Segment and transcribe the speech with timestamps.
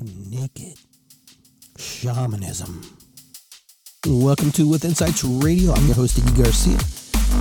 [0.00, 0.78] naked
[1.76, 2.82] shamanism.
[4.06, 5.72] Welcome to With Insights Radio.
[5.72, 6.78] I'm your host, Iggy Garcia.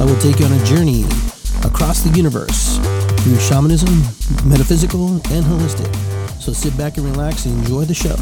[0.01, 1.03] I will take you on a journey
[1.63, 2.77] across the universe
[3.21, 4.01] through shamanism,
[4.49, 5.93] metaphysical, and holistic.
[6.41, 8.15] So sit back and relax and enjoy the show.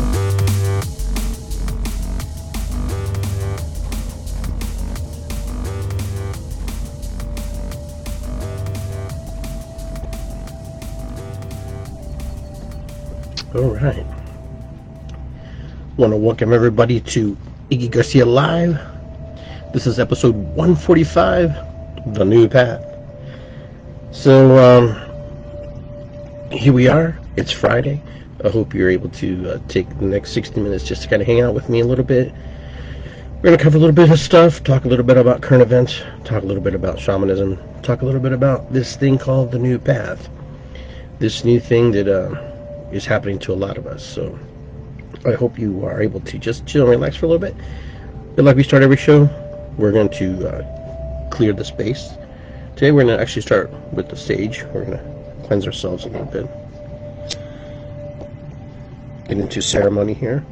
[13.55, 14.14] All right.
[15.97, 17.37] Want to welcome everybody to
[17.71, 18.77] Iggy Garcia Live.
[19.71, 22.83] This is episode 145, The New Path.
[24.11, 27.17] So, um, here we are.
[27.37, 28.03] It's Friday.
[28.43, 31.29] I hope you're able to uh, take the next 60 minutes just to kind of
[31.29, 32.33] hang out with me a little bit.
[33.37, 35.61] We're going to cover a little bit of stuff, talk a little bit about current
[35.61, 39.49] events, talk a little bit about shamanism, talk a little bit about this thing called
[39.49, 40.27] the new path.
[41.19, 44.05] This new thing that uh, is happening to a lot of us.
[44.05, 44.37] So
[45.25, 47.55] I hope you are able to just chill and relax for a little bit.
[48.35, 49.27] But like we start every show,
[49.77, 52.11] we're going to uh, clear the space.
[52.75, 54.63] Today we're going to actually start with the sage.
[54.65, 56.47] We're going to cleanse ourselves a little bit.
[59.27, 60.45] Get into ceremony here.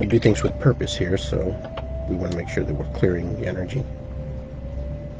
[0.00, 1.38] We do things with purpose here, so
[2.08, 3.84] we want to make sure that we're clearing the energy,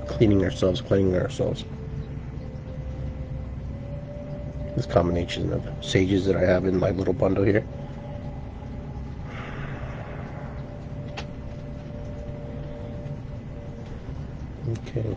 [0.06, 1.64] cleaning ourselves, cleaning ourselves.
[4.78, 7.64] This combination of sages that I have in my little bundle here.
[14.70, 15.16] Okay.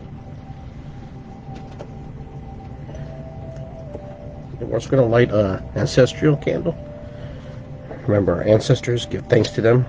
[4.58, 6.76] We're also going to light a ancestral candle.
[8.08, 9.86] Remember our ancestors, give thanks to them.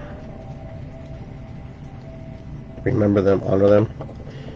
[2.83, 3.91] Remember them, honor them.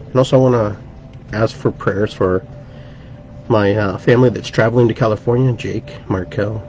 [0.06, 2.46] And also I want to ask for prayers for
[3.48, 6.62] my uh, family that's traveling to California, Jake, Markel,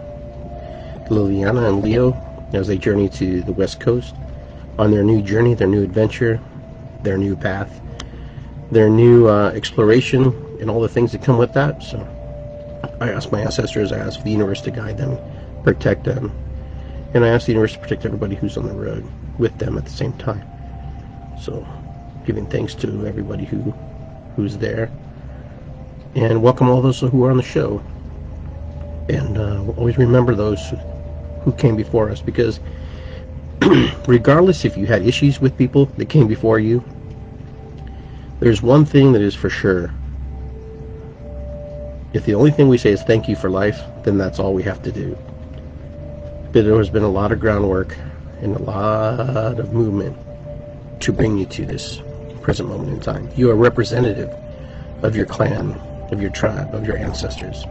[1.06, 2.18] Liliana, and Leo,
[2.54, 4.16] as they journey to the West Coast
[4.78, 6.40] on their new journey, their new adventure,
[7.04, 7.82] their new path,
[8.72, 10.26] their new uh, exploration,
[10.62, 11.82] and all the things that come with that.
[11.84, 12.08] So
[13.02, 15.20] I ask my ancestors, I ask the universe to guide them,
[15.64, 16.32] protect them,
[17.14, 19.06] and I ask the universe to protect everybody who's on the road
[19.38, 20.44] with them at the same time.
[21.38, 21.68] So
[22.26, 23.74] giving thanks to everybody who
[24.36, 24.92] who's there
[26.16, 27.84] and welcome all those who are on the show.
[29.10, 30.74] And uh, always remember those
[31.42, 32.60] who came before us because
[34.08, 36.84] regardless if you had issues with people that came before you,
[38.40, 39.94] there's one thing that is for sure.
[42.14, 44.64] If the only thing we say is thank you for life, then that's all we
[44.64, 45.18] have to do.
[46.52, 47.96] But there has been a lot of groundwork
[48.42, 50.18] and a lot of movement
[51.02, 52.02] to bring you to this
[52.42, 53.30] present moment in time.
[53.36, 54.30] You are representative
[55.04, 55.80] of your clan,
[56.12, 57.64] of your tribe, of your ancestors.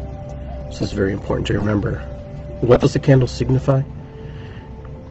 [0.70, 1.98] So it's very important to remember.
[2.60, 3.82] What does the candle signify?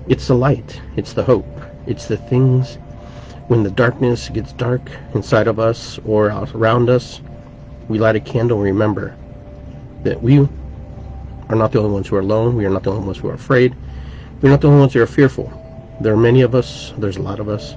[0.08, 2.78] It's the light, it's the hope, it's the things
[3.48, 7.22] when the darkness gets dark inside of us or around us,
[7.88, 9.16] we light a candle and remember
[10.04, 13.06] that we are not the only ones who are alone, we are not the only
[13.06, 13.74] ones who are afraid,
[14.42, 15.50] we're not the only ones who are fearful.
[16.02, 17.74] There are many of us, there's a lot of us.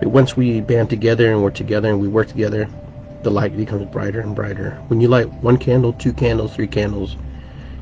[0.00, 2.68] But once we band together and we're together and we work together,
[3.24, 4.72] the light becomes brighter and brighter.
[4.88, 7.16] When you light one candle, two candles, three candles,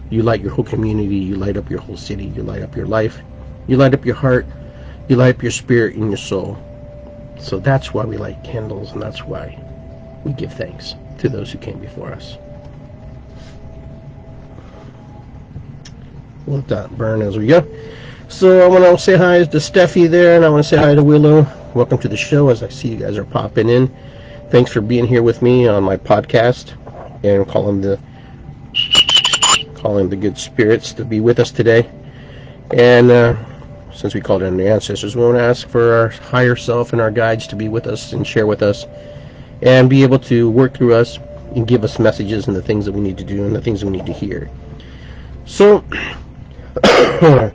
[0.08, 2.86] you light your whole community, you light up your whole city, you light up your
[2.86, 3.20] life,
[3.66, 4.46] you light up your heart,
[5.08, 6.56] you light up your spirit and your soul.
[7.40, 9.58] So that's why we light candles, and that's why
[10.22, 12.38] we give thanks to those who came before us.
[16.46, 17.66] Let that burn as we go.
[18.28, 20.94] So I want to say hi to Steffi there, and I want to say hi
[20.94, 21.46] to Willow.
[21.74, 23.92] Welcome to the show as I see you guys are popping in
[24.52, 26.74] thanks for being here with me on my podcast
[27.24, 27.98] and calling the
[29.76, 31.90] calling the good spirits to be with us today.
[32.74, 33.34] And uh,
[33.94, 37.00] since we called in the ancestors, we want to ask for our higher self and
[37.00, 38.84] our guides to be with us and share with us
[39.62, 41.18] and be able to work through us
[41.56, 43.82] and give us messages and the things that we need to do and the things
[43.82, 44.50] we need to hear.
[45.46, 45.82] So,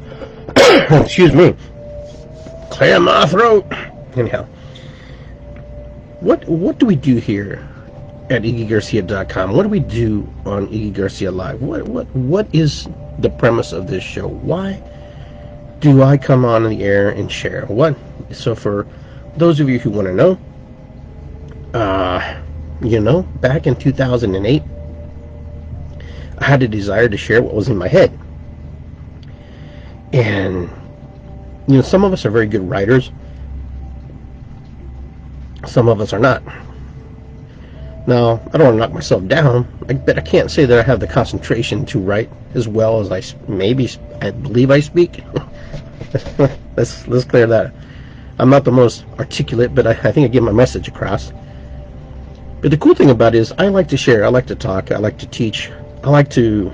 [0.89, 1.55] excuse me,
[2.71, 3.71] clear my throat.
[4.15, 4.47] Anyhow,
[6.19, 7.67] what what do we do here
[8.29, 9.53] at IggyGarcia.com?
[9.53, 11.61] What do we do on Iggy Garcia Live?
[11.61, 12.87] What what what is
[13.19, 14.27] the premise of this show?
[14.27, 14.81] Why
[15.79, 17.65] do I come on the air and share?
[17.67, 17.95] What?
[18.31, 18.87] So for
[19.37, 20.39] those of you who want to know,
[21.73, 22.41] uh,
[22.81, 24.63] you know, back in 2008,
[26.39, 28.17] I had a desire to share what was in my head,
[30.13, 30.69] and
[31.67, 33.11] you know, some of us are very good writers
[35.67, 36.43] some of us are not.
[38.07, 39.67] Now, I don't want to knock myself down,
[40.05, 43.21] but I can't say that I have the concentration to write as well as I
[43.49, 43.89] maybe
[44.21, 45.23] I believe I speak.
[46.77, 47.73] let's let's clear that.
[48.39, 51.33] I'm not the most articulate, but I, I think I get my message across.
[52.61, 54.91] But the cool thing about it is I like to share, I like to talk,
[54.91, 55.69] I like to teach,
[56.03, 56.71] I like to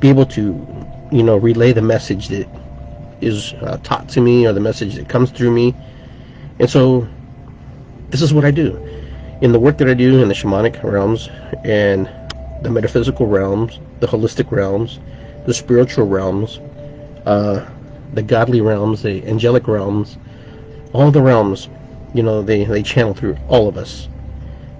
[0.00, 0.66] be able to,
[1.12, 2.48] you know, relay the message that
[3.20, 5.74] is uh, taught to me or the message that comes through me.
[6.58, 7.06] And so
[8.14, 8.76] this is what I do.
[9.40, 11.28] In the work that I do in the shamanic realms
[11.64, 12.08] and
[12.62, 15.00] the metaphysical realms, the holistic realms,
[15.46, 16.60] the spiritual realms,
[17.26, 17.68] uh,
[18.12, 20.16] the godly realms, the angelic realms,
[20.92, 21.68] all the realms,
[22.14, 24.08] you know, they, they channel through all of us.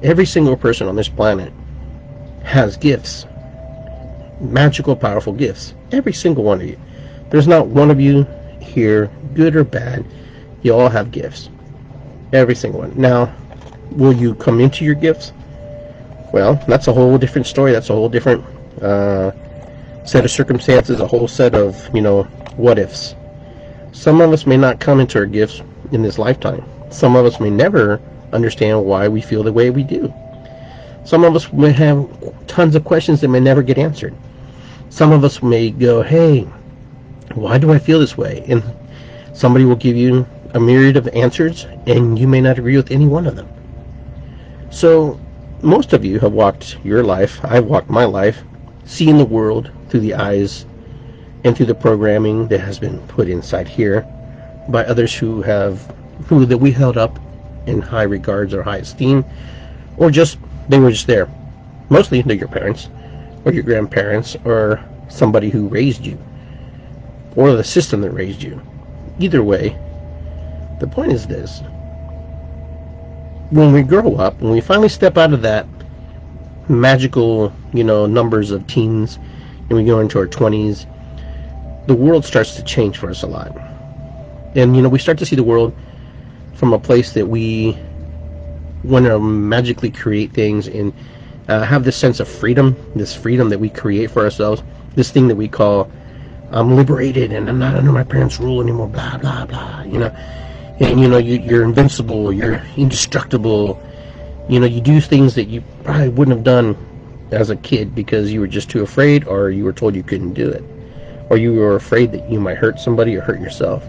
[0.04, 1.52] Every single person on this planet
[2.44, 3.26] has gifts.
[4.40, 5.75] Magical, powerful gifts.
[5.90, 6.78] Every single one of you.
[7.30, 8.28] There's not one of you
[8.60, 10.06] here, good or bad.
[10.62, 11.50] You all have gifts.
[12.34, 12.92] Every single one.
[12.96, 13.32] Now,
[13.92, 15.32] will you come into your gifts?
[16.32, 17.70] Well, that's a whole different story.
[17.70, 18.44] That's a whole different
[18.82, 19.31] uh,
[20.04, 22.25] set of circumstances, a whole set of, you know,
[22.56, 23.14] what ifs.
[23.92, 26.64] Some of us may not come into our gifts in this lifetime.
[26.90, 28.00] Some of us may never
[28.32, 30.12] understand why we feel the way we do.
[31.04, 32.08] Some of us may have
[32.48, 34.12] tons of questions that may never get answered.
[34.90, 36.48] Some of us may go, hey,
[37.34, 38.44] why do I feel this way?
[38.48, 38.60] And
[39.34, 43.06] somebody will give you a myriad of answers, and you may not agree with any
[43.06, 43.48] one of them.
[44.70, 45.20] So,
[45.62, 48.42] most of you have walked your life, I've walked my life,
[48.84, 50.64] seeing the world through the eyes
[51.44, 54.06] and through the programming that has been put inside here
[54.68, 55.92] by others who have
[56.26, 57.18] who that we held up
[57.66, 59.24] in high regards or high esteem
[59.96, 61.28] or just they were just there
[61.90, 62.88] mostly they're your parents
[63.44, 66.18] or your grandparents or somebody who raised you
[67.36, 68.60] or the system that raised you
[69.18, 69.76] either way
[70.79, 71.62] the point is this.
[73.50, 75.69] When we grow up when we finally step out of that
[76.69, 79.19] magical you know numbers of teens
[79.69, 80.87] and we go into our 20s
[81.87, 83.56] the world starts to change for us a lot.
[84.55, 85.76] And you know we start to see the world
[86.55, 87.79] from a place that we
[88.85, 90.93] want to magically create things and
[91.49, 94.62] uh, have this sense of freedom this freedom that we create for ourselves
[94.94, 95.91] this thing that we call
[96.50, 100.15] I'm liberated and I'm not under my parents' rule anymore blah blah blah you know
[100.81, 103.81] and you know you, you're invincible you're indestructible
[104.49, 106.76] you know you do things that you probably wouldn't have done
[107.31, 110.35] as a kid because you were just too afraid or you were told you couldn't
[110.35, 110.62] do it
[111.31, 113.85] or you were afraid that you might hurt somebody or hurt yourself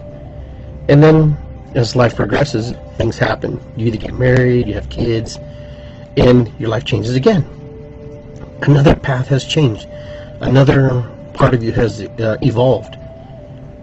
[0.88, 1.36] and then
[1.76, 3.60] as life progresses, things happen.
[3.76, 5.38] You either get married, you have kids,
[6.16, 7.44] and your life changes again.
[8.62, 9.86] Another path has changed.
[10.40, 11.04] Another
[11.34, 12.96] part of you has uh, evolved.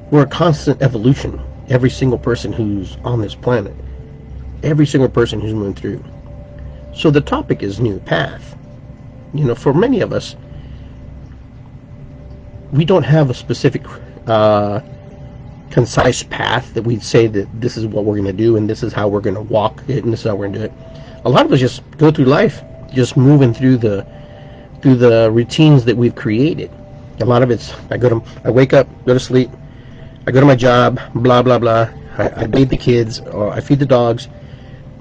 [0.09, 1.39] We're a constant evolution.
[1.69, 3.75] Every single person who's on this planet,
[4.63, 6.03] every single person who's moving through.
[6.93, 8.55] So the topic is new path.
[9.33, 10.35] You know, for many of us,
[12.71, 13.83] we don't have a specific
[14.27, 14.81] uh,
[15.71, 18.83] concise path that we'd say that this is what we're going to do and this
[18.83, 20.65] is how we're going to walk it and this is how we're going to do
[20.65, 20.73] it.
[21.25, 22.61] A lot of us just go through life
[22.91, 24.05] just moving through the
[24.81, 26.69] through the routines that we've created.
[27.21, 29.49] A lot of it's I go to I wake up, go to sleep,
[30.25, 31.89] I go to my job, blah blah blah.
[32.17, 34.29] I, I bathe the kids or I feed the dogs.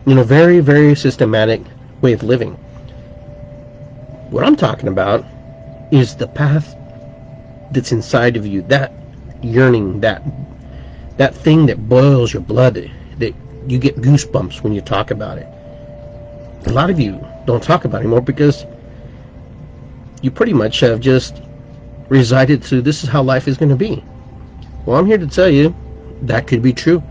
[0.04, 1.62] You know, very very systematic
[2.00, 2.54] way of living.
[4.30, 5.24] What I'm talking about
[5.92, 6.74] is the path
[7.70, 8.92] that's inside of you, that
[9.42, 10.22] yearning, that
[11.18, 13.34] that thing that boils your blood, that
[13.68, 15.46] you get goosebumps when you talk about it.
[16.66, 18.66] A lot of you don't talk about it anymore because
[20.20, 21.40] you pretty much have just
[22.08, 24.02] resided to this is how life is going to be.
[24.84, 25.74] Well, I'm here to tell you
[26.22, 27.02] that could be true,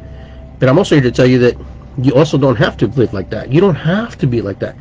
[0.60, 1.58] but I'm also here to tell you that
[1.98, 3.52] you also don't have to live like that.
[3.52, 4.76] You don't have to be like that.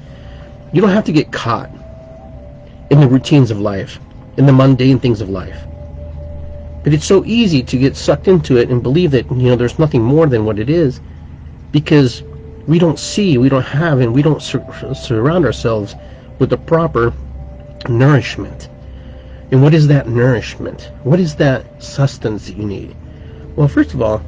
[0.73, 1.71] You don't have to get caught
[2.91, 4.01] in the routines of life,
[4.37, 5.67] in the mundane things of life.
[6.83, 9.79] But it's so easy to get sucked into it and believe that, you know, there's
[9.79, 11.01] nothing more than what it is
[11.73, 12.23] because
[12.67, 15.95] we don't see, we don't have, and we don't sur surround ourselves
[16.39, 17.13] with the proper
[17.89, 18.69] nourishment.
[19.51, 20.93] And what is that nourishment?
[21.03, 22.95] What is that sustenance that you need?
[23.57, 24.23] Well, first of all,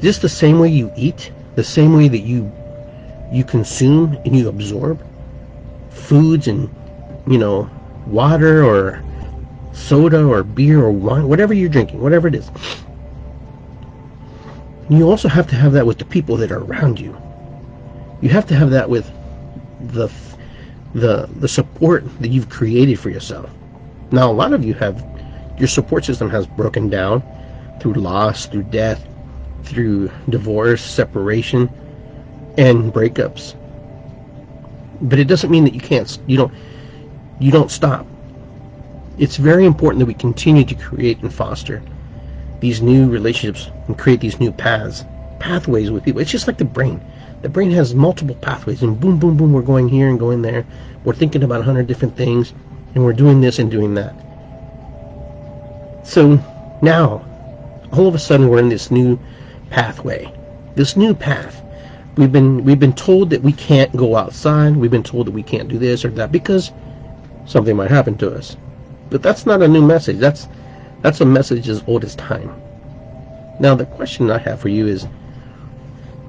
[0.00, 2.50] just the same way you eat, the same way that you
[3.32, 5.04] you consume and you absorb
[5.90, 6.70] foods and
[7.26, 7.68] you know
[8.06, 9.02] water or
[9.72, 12.50] soda or beer or wine, whatever you're drinking, whatever it is.
[14.88, 17.16] You also have to have that with the people that are around you.
[18.22, 19.10] You have to have that with
[19.80, 20.08] the
[20.94, 23.50] the the support that you've created for yourself.
[24.10, 25.04] Now, a lot of you have
[25.58, 27.24] your support system has broken down
[27.80, 29.06] through loss, through death,
[29.64, 31.70] through divorce, separation,
[32.58, 33.54] and breakups.
[35.00, 36.52] but it doesn't mean that you can't you don't
[37.38, 38.06] you don't stop.
[39.18, 41.82] It's very important that we continue to create and foster
[42.60, 45.04] these new relationships and create these new paths
[45.38, 46.20] pathways with people.
[46.22, 47.02] It's just like the brain.
[47.42, 50.66] The brain has multiple pathways and boom boom boom we're going here and going there.
[51.04, 52.54] We're thinking about a hundred different things
[52.96, 54.14] and we're doing this and doing that.
[56.02, 56.40] So
[56.80, 57.22] now
[57.92, 59.20] all of a sudden we're in this new
[59.68, 60.32] pathway.
[60.76, 61.62] This new path.
[62.16, 64.76] We've been we've been told that we can't go outside.
[64.76, 66.72] We've been told that we can't do this or that because
[67.44, 68.56] something might happen to us.
[69.10, 70.16] But that's not a new message.
[70.16, 70.48] That's
[71.02, 72.50] that's a message as old as time.
[73.60, 75.06] Now the question i have for you is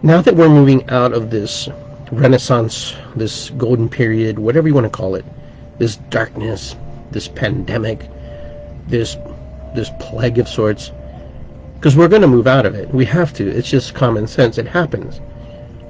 [0.03, 1.69] now that we're moving out of this
[2.12, 5.25] renaissance this golden period whatever you want to call it
[5.79, 6.75] this darkness
[7.12, 8.10] this pandemic
[8.88, 9.17] this
[9.75, 10.91] this plague of sorts
[11.75, 14.57] because we're going to move out of it we have to it's just common sense
[14.57, 15.19] it happens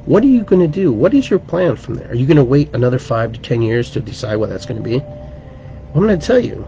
[0.07, 0.93] what are you going to do?
[0.93, 2.09] What is your plan from there?
[2.09, 4.81] Are you going to wait another five to ten years to decide what that's going
[4.81, 5.01] to be?
[5.01, 6.65] I'm going to tell you,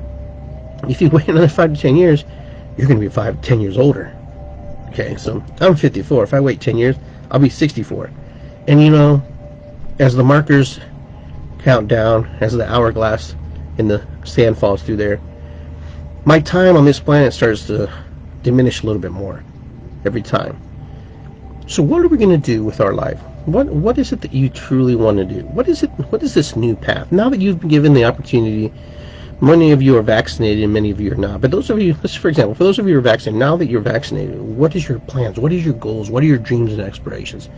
[0.89, 2.25] if you wait another five to ten years,
[2.75, 4.13] you're going to be five to ten years older.
[4.89, 6.25] Okay, so I'm 54.
[6.25, 6.97] If I wait 10 years,
[7.31, 8.09] I'll be 64.
[8.67, 9.23] And you know,
[9.99, 10.81] as the markers
[11.59, 13.35] count down, as the hourglass
[13.77, 15.21] in the sand falls through there,
[16.25, 17.91] my time on this planet starts to
[18.43, 19.43] diminish a little bit more
[20.05, 20.57] every time.
[21.67, 23.19] So what are we going to do with our life?
[23.45, 25.41] What what is it that you truly want to do?
[25.47, 25.89] What is it?
[26.11, 27.11] What is this new path?
[27.11, 28.73] Now that you've been given the opportunity,
[29.41, 31.41] many of you are vaccinated and many of you are not.
[31.41, 33.67] But those of you, for example, for those of you who are vaccinated, now that
[33.67, 35.39] you're vaccinated, what is your plans?
[35.39, 36.09] What is your goals?
[36.09, 37.49] What are your dreams and aspirations?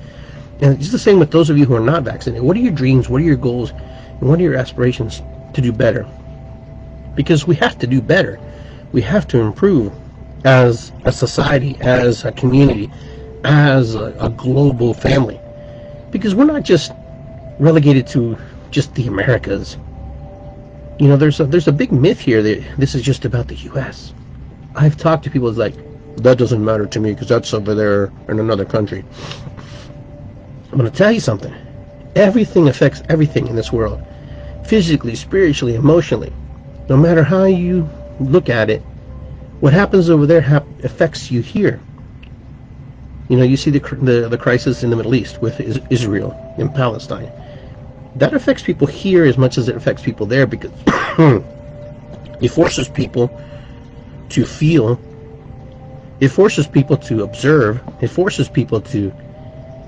[0.62, 2.44] And it's the same with those of you who are not vaccinated.
[2.44, 3.10] What are your dreams?
[3.10, 3.72] What are your goals?
[3.72, 5.22] And what are your aspirations
[5.54, 6.08] to do better?
[7.16, 8.40] Because we have to do better.
[8.92, 9.94] We have to improve
[10.46, 12.92] as a society, as a community,
[13.44, 15.40] as a, a global family
[16.12, 16.92] because we're not just
[17.60, 18.38] relegated to
[18.70, 19.78] just the Americas.
[21.00, 23.56] You know, there's a, there's a big myth here that this is just about the
[23.56, 24.14] U.S.
[24.76, 25.76] I've talked to people like
[26.18, 29.04] that doesn't matter to me because that's over there in another country.
[30.72, 31.54] I'm going to tell you something.
[32.16, 34.02] Everything affects everything in this world,
[34.64, 36.32] physically, spiritually, emotionally.
[36.88, 37.90] No matter how you
[38.22, 38.82] look at it,
[39.60, 41.80] what happens over there affects you here.
[43.30, 45.60] You know, you see the, the, the crisis in the Middle East with
[45.92, 47.32] Israel and Palestine.
[48.16, 50.72] That affects people here as much as it affects people there because
[52.42, 53.30] it forces people
[54.30, 55.00] to feel.
[56.22, 57.82] It forces people to observe.
[58.02, 59.14] It forces people to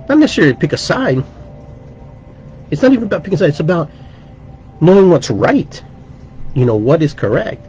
[0.08, 1.24] not necessarily pick a side.
[2.72, 3.50] It's not even about picking a side.
[3.50, 3.90] It's about
[4.82, 5.84] knowing what's right.
[6.54, 7.66] You know, what is correct.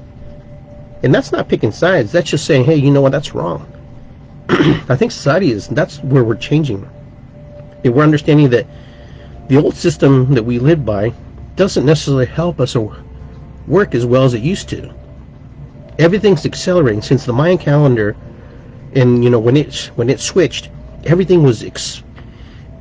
[1.02, 2.12] And that's not picking sides.
[2.12, 3.70] That's just saying, hey, you know what, that's wrong.
[4.48, 6.88] I think society is that's where we're changing.
[7.84, 8.66] And we're understanding that
[9.48, 11.12] the old system that we live by
[11.56, 12.96] doesn't necessarily help us or
[13.66, 14.92] work as well as it used to.
[15.98, 18.16] Everything's accelerating since the Mayan calendar,
[18.94, 20.70] and you know when it when it switched,
[21.04, 22.02] everything was ex,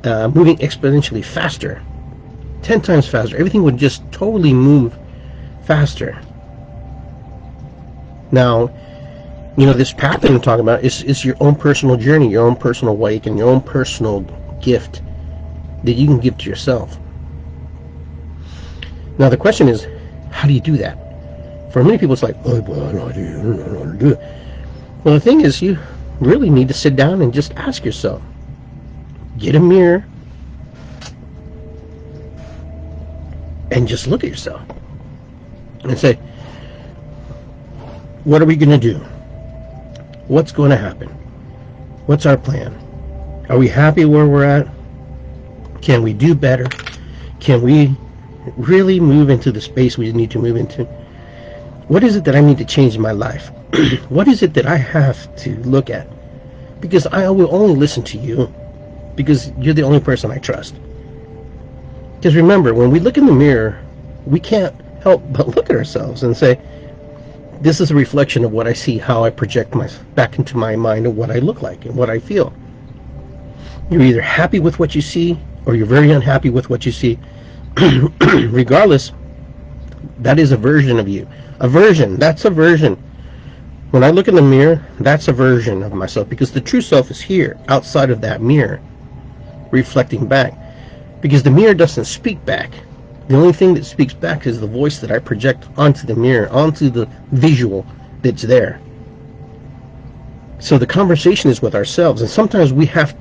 [0.04, 1.82] uh, moving exponentially faster,
[2.62, 3.36] ten times faster.
[3.36, 4.98] Everything would just totally move
[5.62, 6.20] faster.
[8.30, 8.70] Now,
[9.56, 12.46] you know, this path that I'm talking about is, is your own personal journey, your
[12.46, 14.22] own personal wake, and your own personal
[14.60, 15.02] gift
[15.84, 16.98] that you can give to yourself.
[19.18, 19.86] Now, the question is,
[20.30, 20.98] how do you do that?
[21.70, 24.20] For many people, it's like, oh, well, I don't know how to do it.
[25.04, 25.78] Well, the thing is, you
[26.20, 28.22] really need to sit down and just ask yourself.
[29.38, 30.06] Get a mirror
[33.70, 34.62] and just look at yourself
[35.82, 36.14] and say,
[38.24, 39.04] what are we going to do?
[40.28, 41.08] what's going to happen?
[42.06, 42.74] What's our plan?
[43.48, 44.68] Are we happy where we're at?
[45.82, 46.66] Can we do better?
[47.40, 47.94] Can we
[48.56, 50.84] really move into the space we need to move into?
[51.88, 53.48] What is it that I need to change in my life?
[54.08, 56.08] what is it that I have to look at?
[56.80, 58.52] Because I will only listen to you
[59.16, 60.74] because you're the only person I trust.
[62.16, 63.78] Because remember, when we look in the mirror,
[64.26, 66.58] we can't help but look at ourselves and say,
[67.60, 70.76] this is a reflection of what I see, how I project my back into my
[70.76, 72.52] mind of what I look like and what I feel.
[73.90, 77.18] You're either happy with what you see or you're very unhappy with what you see.
[78.20, 79.12] Regardless,
[80.18, 81.28] that is a version of you.
[81.60, 82.96] A version, that's a version.
[83.90, 87.10] When I look in the mirror, that's a version of myself because the true self
[87.10, 88.80] is here, outside of that mirror,
[89.74, 90.54] reflecting back.
[91.20, 92.70] Because the mirror doesn't speak back.
[93.28, 96.48] The only thing that speaks back is the voice that I project onto the mirror,
[96.50, 97.86] onto the visual
[98.22, 98.80] that's there.
[100.60, 103.14] So the conversation is with ourselves, and sometimes we have,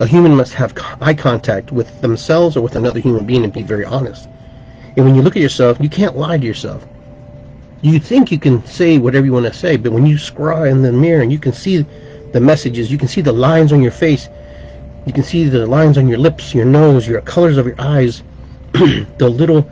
[0.00, 3.62] a human must have eye contact with themselves or with another human being and be
[3.62, 4.28] very honest.
[4.96, 6.86] And when you look at yourself, you can't lie to yourself.
[7.82, 10.82] You think you can say whatever you want to say, but when you scrawl in
[10.82, 11.86] the mirror and you can see
[12.32, 14.28] the messages, you can see the lines on your face,
[15.06, 18.22] you can see the lines on your lips, your nose, your colors of your eyes,
[18.72, 19.68] the little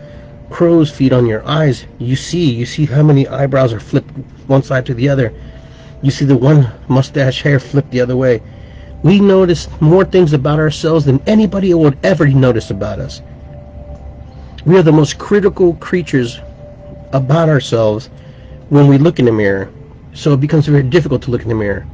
[0.50, 1.84] crow's feet on your eyes.
[1.98, 4.10] You see, you see how many eyebrows are flipped
[4.48, 5.32] one side to the other.
[6.02, 8.42] You see the one mustache hair flipped the other way.
[9.02, 13.20] We notice more things about ourselves than anybody would ever notice about us.
[14.64, 16.40] We are the most critical creatures
[17.12, 18.06] about ourselves
[18.70, 19.70] when we look in the mirror.
[20.14, 21.86] So it becomes very difficult to look in the mirror.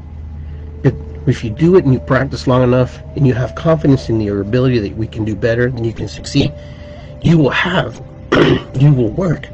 [1.26, 4.42] If you do it and you practice long enough and you have confidence in your
[4.42, 6.52] ability that we can do better and you can succeed,
[7.22, 7.96] you will have,
[8.78, 9.48] you will work.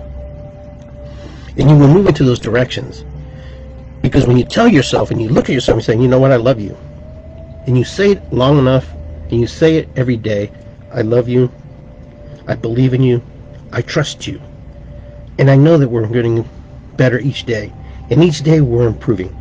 [1.56, 3.04] And you will move into those directions.
[4.02, 6.32] Because when you tell yourself and you look at yourself and say, you know what,
[6.32, 6.76] I love you.
[7.66, 8.92] And you say it long enough
[9.30, 10.50] and you say it every day,
[10.92, 11.52] I love you,
[12.48, 13.22] I believe in you,
[13.72, 14.40] I trust you.
[15.38, 16.48] And I know that we're getting
[16.96, 17.72] better each day.
[18.10, 19.36] And each day we're improving.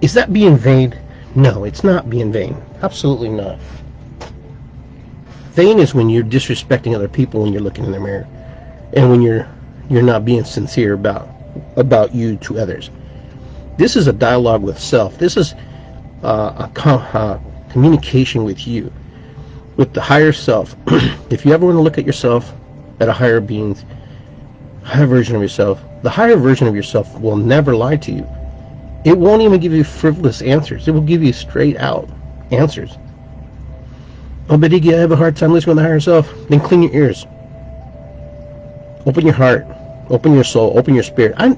[0.00, 0.98] Is that being vain?
[1.34, 2.56] No, it's not being vain.
[2.82, 3.58] Absolutely not.
[5.52, 8.26] Vain is when you're disrespecting other people when you're looking in the mirror.
[8.94, 9.48] And when you're
[9.90, 11.28] you're not being sincere about
[11.76, 12.90] about you to others.
[13.76, 15.18] This is a dialogue with self.
[15.18, 15.54] This is
[16.22, 17.38] uh, a com- uh,
[17.70, 18.92] communication with you,
[19.76, 20.76] with the higher self.
[21.30, 22.52] if you ever want to look at yourself
[23.00, 23.76] at a higher being,
[24.82, 28.26] higher version of yourself, the higher version of yourself will never lie to you.
[29.04, 30.86] It won't even give you frivolous answers.
[30.86, 32.08] It will give you straight out
[32.50, 32.98] answers.
[34.48, 36.32] Oh, but Iggy, I have a hard time listening to the higher self.
[36.48, 37.26] Then clean your ears.
[39.06, 39.66] Open your heart.
[40.10, 40.76] Open your soul.
[40.78, 41.34] Open your spirit.
[41.38, 41.56] I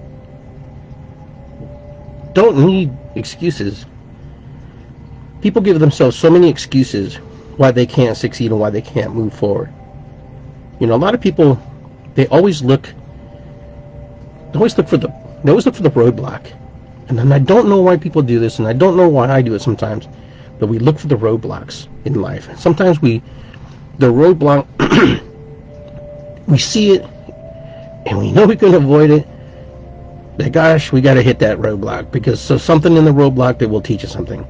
[2.35, 3.87] don't need excuses.
[5.41, 7.17] People give themselves so many excuses
[7.57, 9.73] why they can't succeed and why they can't move forward.
[10.81, 11.61] You know, a lot of people
[12.15, 12.93] they always look
[14.53, 15.09] they always look for the
[15.45, 16.53] they always look for the roadblock.
[17.19, 19.55] And I don't know why people do this and I don't know why I do
[19.55, 20.09] it sometimes,
[20.59, 22.49] but we look for the roadblocks in life.
[22.59, 23.23] Sometimes we
[23.99, 24.67] the roadblock
[26.47, 27.03] we see it
[28.07, 29.27] and we know we can avoid it,
[30.37, 33.69] but gosh, we got to hit that roadblock because so something in the roadblock that
[33.69, 34.47] will teach us something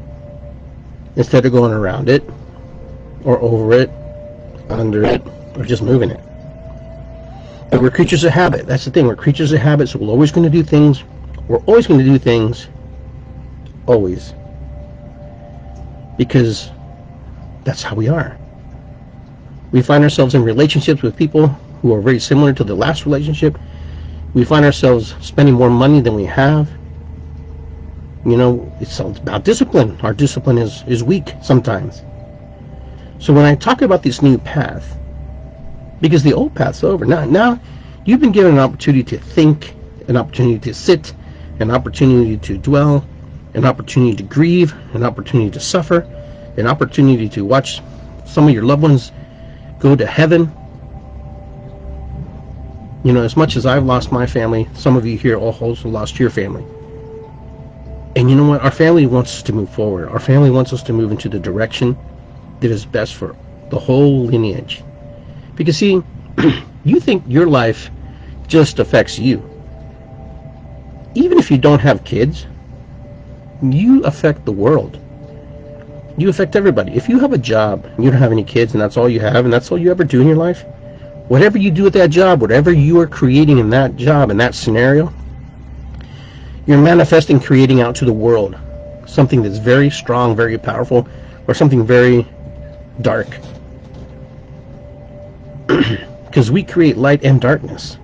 [1.17, 2.23] instead of going around it
[3.25, 3.91] or over it,
[4.69, 5.23] under it,
[5.57, 6.21] or just moving it.
[7.71, 8.67] But we're creatures of habit.
[8.67, 9.07] That's the thing.
[9.07, 11.03] We're creatures of habit, so we're always going to do things.
[11.53, 12.67] We're always going to do things.
[13.85, 14.33] Always.
[16.17, 16.71] Because
[17.65, 18.39] that's how we are.
[19.71, 21.49] We find ourselves in relationships with people
[21.83, 23.59] who are very similar to the last relationship.
[24.33, 26.71] We find ourselves spending more money than we have.
[28.25, 29.99] You know, it's all about discipline.
[30.03, 32.01] Our discipline is, is weak sometimes.
[33.19, 34.97] So when I talk about this new path,
[36.01, 37.61] because the old path's over, now, now
[38.07, 39.75] you've been given an opportunity to think,
[40.09, 41.13] an opportunity to sit,
[41.63, 43.05] an opportunity to dwell,
[43.55, 46.07] an opportunity to grieve, an opportunity to suffer,
[46.57, 47.81] an opportunity to watch
[48.27, 49.13] some of your loved ones
[49.79, 50.53] go to heaven
[53.05, 56.21] you know, as much as I've lost my family, some of you here also lost
[56.21, 56.65] your family.
[58.15, 58.61] And you know what?
[58.61, 60.09] Our family wants us to move forward.
[60.09, 61.97] Our family wants us to move into the direction
[62.61, 63.35] that is best for
[63.71, 64.85] the whole lineage.
[65.57, 66.01] Because, see,
[66.85, 67.91] you think your life
[68.47, 69.52] just affects you.
[71.15, 72.47] Even if you don't have kids,
[73.63, 74.99] you affect the world.
[76.17, 76.93] You affect everybody.
[76.93, 79.45] If you have a job, you don't have any kids, and that's all you have,
[79.45, 80.65] and that's all you ever do in your life,
[81.29, 84.55] whatever you do at that job, whatever you are creating in that job, in that
[84.55, 85.13] scenario,
[86.67, 88.57] you're manifesting, creating out to the world
[89.07, 91.07] something that's very strong, very powerful,
[91.47, 92.27] or something very
[93.01, 93.29] dark.
[96.33, 97.99] Because we create light and darkness.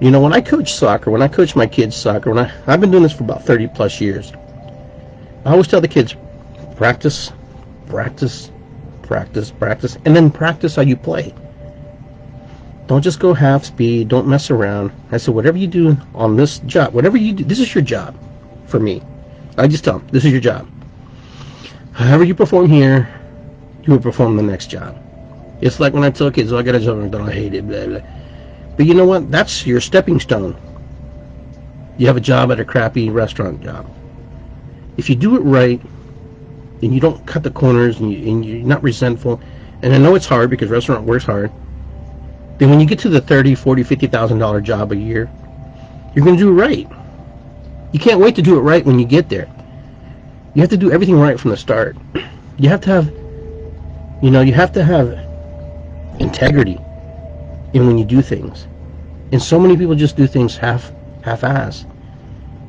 [0.00, 2.80] You know, when I coach soccer, when I coach my kids soccer, when I, I've
[2.80, 4.32] been doing this for about 30 plus years,
[5.44, 6.16] I always tell the kids,
[6.76, 7.32] practice,
[7.86, 8.50] practice,
[9.02, 11.34] practice, practice, and then practice how you play.
[12.86, 14.08] Don't just go half speed.
[14.08, 14.90] Don't mess around.
[15.12, 18.16] I said, whatever you do on this job, whatever you do, this is your job
[18.66, 19.02] for me.
[19.58, 20.68] I just tell them, this is your job.
[21.92, 23.08] However you perform here,
[23.82, 24.98] you will perform the next job.
[25.60, 27.86] It's like when I tell kids, oh, I got a job, I hate it, blah,
[27.86, 28.00] blah.
[28.80, 29.30] But you know what?
[29.30, 30.56] That's your stepping stone.
[31.98, 33.86] You have a job at a crappy restaurant job.
[34.96, 35.78] If you do it right,
[36.80, 39.38] and you don't cut the corners and, you, and you're not resentful
[39.82, 41.50] and i know it's hard because restaurant works hard
[42.56, 45.30] then when you get to the 30 40 50 thousand dollar job a year
[46.14, 46.88] you're going to do it right
[47.92, 49.46] you can't wait to do it right when you get there
[50.54, 51.98] you have to do everything right from the start
[52.56, 53.12] you have to have
[54.22, 55.18] you know you have to have
[56.18, 56.80] integrity
[57.72, 58.66] in when you do things.
[59.32, 61.84] And so many people just do things half half-ass,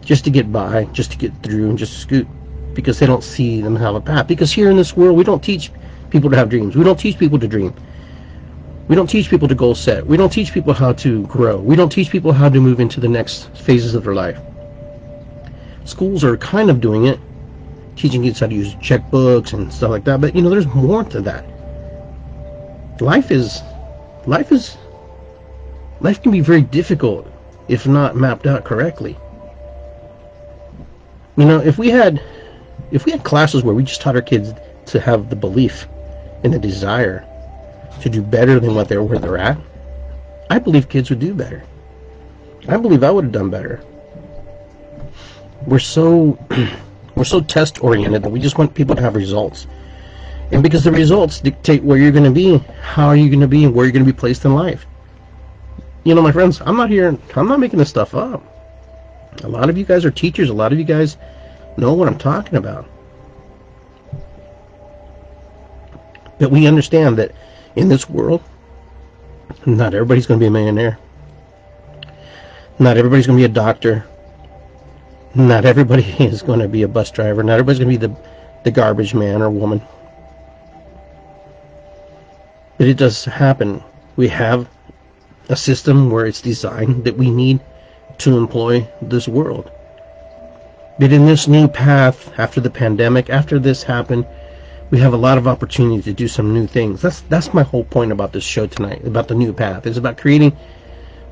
[0.01, 2.27] just to get by, just to get through, and just scoot,
[2.73, 4.27] because they don't see them have a path.
[4.27, 5.71] Because here in this world, we don't teach
[6.09, 6.75] people to have dreams.
[6.75, 7.73] We don't teach people to dream.
[8.87, 10.05] We don't teach people to goal set.
[10.05, 11.57] We don't teach people how to grow.
[11.57, 14.37] We don't teach people how to move into the next phases of their life.
[15.85, 17.17] Schools are kind of doing it,
[17.95, 20.19] teaching kids how to use checkbooks and stuff like that.
[20.19, 21.45] But you know, there's more to that.
[22.99, 23.61] Life is,
[24.25, 24.77] life is,
[26.01, 27.27] life can be very difficult
[27.67, 29.17] if not mapped out correctly.
[31.37, 32.21] You know, if we had,
[32.91, 34.53] if we had classes where we just taught our kids
[34.87, 35.87] to have the belief
[36.43, 37.25] and the desire
[38.01, 39.57] to do better than what they're where they're at,
[40.49, 41.63] I believe kids would do better.
[42.67, 43.83] I believe I would have done better.
[45.65, 46.37] We're so
[47.15, 49.67] we're so test oriented that we just want people to have results.
[50.51, 53.47] And because the results dictate where you're going to be, how are you going to
[53.47, 54.85] be, and where you're going to be placed in life.
[56.03, 58.43] You know, my friends, I'm not here, I'm not making this stuff up.
[59.43, 60.49] A lot of you guys are teachers.
[60.49, 61.17] A lot of you guys
[61.77, 62.87] know what I'm talking about.
[66.39, 67.33] But we understand that
[67.75, 68.41] in this world,
[69.65, 70.97] not everybody's going to be a millionaire.
[72.79, 74.05] Not everybody's going to be a doctor.
[75.35, 77.43] Not everybody is going to be a bus driver.
[77.43, 78.21] Not everybody's going to be the,
[78.63, 79.81] the garbage man or woman.
[82.77, 83.83] But it does happen.
[84.15, 84.67] We have
[85.51, 87.59] a system where it's designed that we need
[88.19, 89.69] to employ this world.
[90.97, 94.25] But in this new path, after the pandemic, after this happened,
[94.91, 97.01] we have a lot of opportunity to do some new things.
[97.01, 99.85] That's that's my whole point about this show tonight, about the new path.
[99.87, 100.55] It's about creating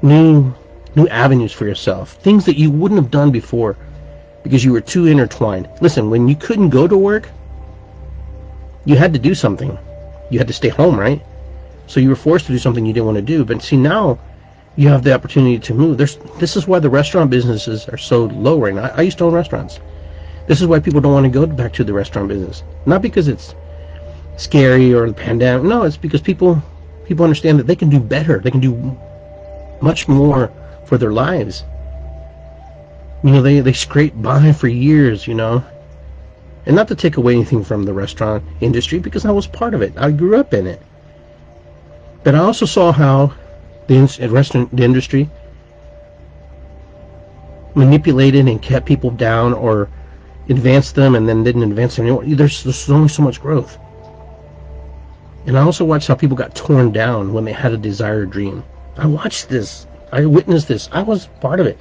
[0.01, 0.53] new
[0.95, 3.77] new avenues for yourself, things that you wouldn't have done before
[4.43, 5.69] because you were too intertwined.
[5.81, 7.29] Listen, when you couldn't go to work,
[8.85, 9.77] you had to do something.
[10.29, 11.21] You had to stay home, right?
[11.89, 13.43] So you were forced to do something you didn't want to do.
[13.43, 14.19] But see now,
[14.75, 15.97] you have the opportunity to move.
[15.97, 18.83] There's this is why the restaurant businesses are so low right now.
[18.83, 19.79] I, I used to own restaurants.
[20.47, 22.63] This is why people don't want to go back to the restaurant business.
[22.85, 23.55] Not because it's
[24.37, 25.63] scary or the pandemic.
[25.63, 26.61] No, it's because people
[27.05, 28.37] people understand that they can do better.
[28.37, 28.95] They can do
[29.81, 30.51] much more
[30.85, 31.63] for their lives.
[33.23, 35.63] You know, they, they scrape by for years, you know.
[36.67, 39.81] And not to take away anything from the restaurant industry because I was part of
[39.81, 39.93] it.
[39.97, 40.81] I grew up in it.
[42.23, 43.33] But I also saw how
[43.87, 45.29] the restaurant the industry
[47.75, 49.89] manipulated and kept people down or
[50.49, 52.23] advanced them and then didn't advance them anymore.
[52.25, 53.77] There's, there's only so much growth.
[55.45, 58.63] And I also watched how people got torn down when they had a desired dream.
[58.97, 59.87] I watched this.
[60.11, 60.89] I witnessed this.
[60.91, 61.79] I was part of it.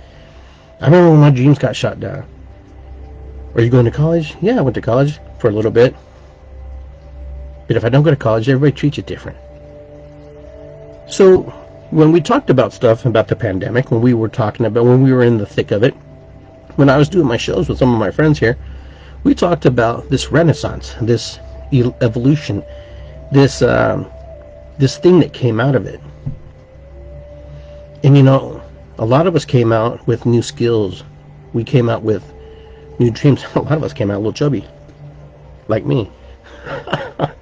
[0.80, 2.24] I remember when my dreams got shot down.
[3.54, 4.36] Are you going to college?
[4.40, 5.96] Yeah, I went to college for a little bit.
[7.66, 9.36] But if I don't go to college, everybody treats you different.
[11.08, 11.42] So
[11.90, 15.12] when we talked about stuff about the pandemic, when we were talking about when we
[15.12, 15.94] were in the thick of it,
[16.76, 18.58] when I was doing my shows with some of my friends here,
[19.24, 21.38] we talked about this renaissance, this
[21.72, 22.62] evolution,
[23.32, 24.06] this um,
[24.78, 26.00] this thing that came out of it.
[28.04, 28.62] And you know,
[28.98, 31.04] a lot of us came out with new skills.
[31.54, 32.22] We came out with
[32.98, 33.44] new dreams.
[33.54, 34.64] A lot of us came out a little chubby,
[35.68, 36.10] like me.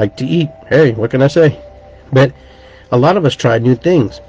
[0.00, 0.48] like to eat.
[0.68, 1.60] Hey, what can I say?
[2.12, 2.32] But
[2.90, 4.20] a lot of us tried new things.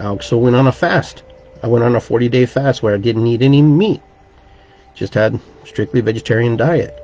[0.00, 1.22] I also went on a fast.
[1.62, 4.00] I went on a 40 day fast where I didn't eat any meat.
[4.94, 6.94] Just had strictly vegetarian diet.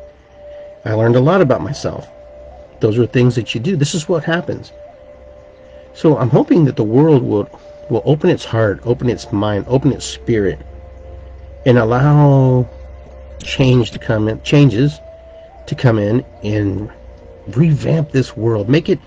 [0.84, 2.08] I learned a lot about myself.
[2.80, 3.76] Those are things that you do.
[3.76, 4.72] This is what happens.
[5.94, 7.48] So I'm hoping that the world will
[7.90, 10.58] will open its heart, open its mind, open its spirit,
[11.66, 12.66] and allow
[13.42, 14.98] change to come in, changes
[15.66, 16.90] to come in and
[17.48, 18.68] revamp this world.
[18.68, 19.00] Make it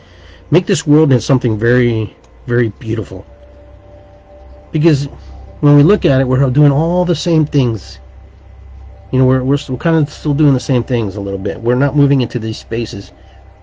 [0.52, 3.26] make this world into something very, very beautiful.
[4.72, 5.06] Because
[5.62, 8.00] when we look at it, we're doing all the same things.
[9.12, 11.60] You know, we're, we're, we're kind of still doing the same things a little bit.
[11.60, 13.12] We're not moving into these spaces.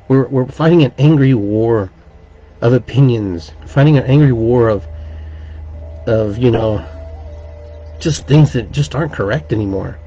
[0.09, 1.91] We're, we're fighting an angry war
[2.61, 4.87] of opinions, fighting an angry war of,
[6.07, 6.85] of, you know,
[8.01, 9.99] just things that just aren't correct anymore.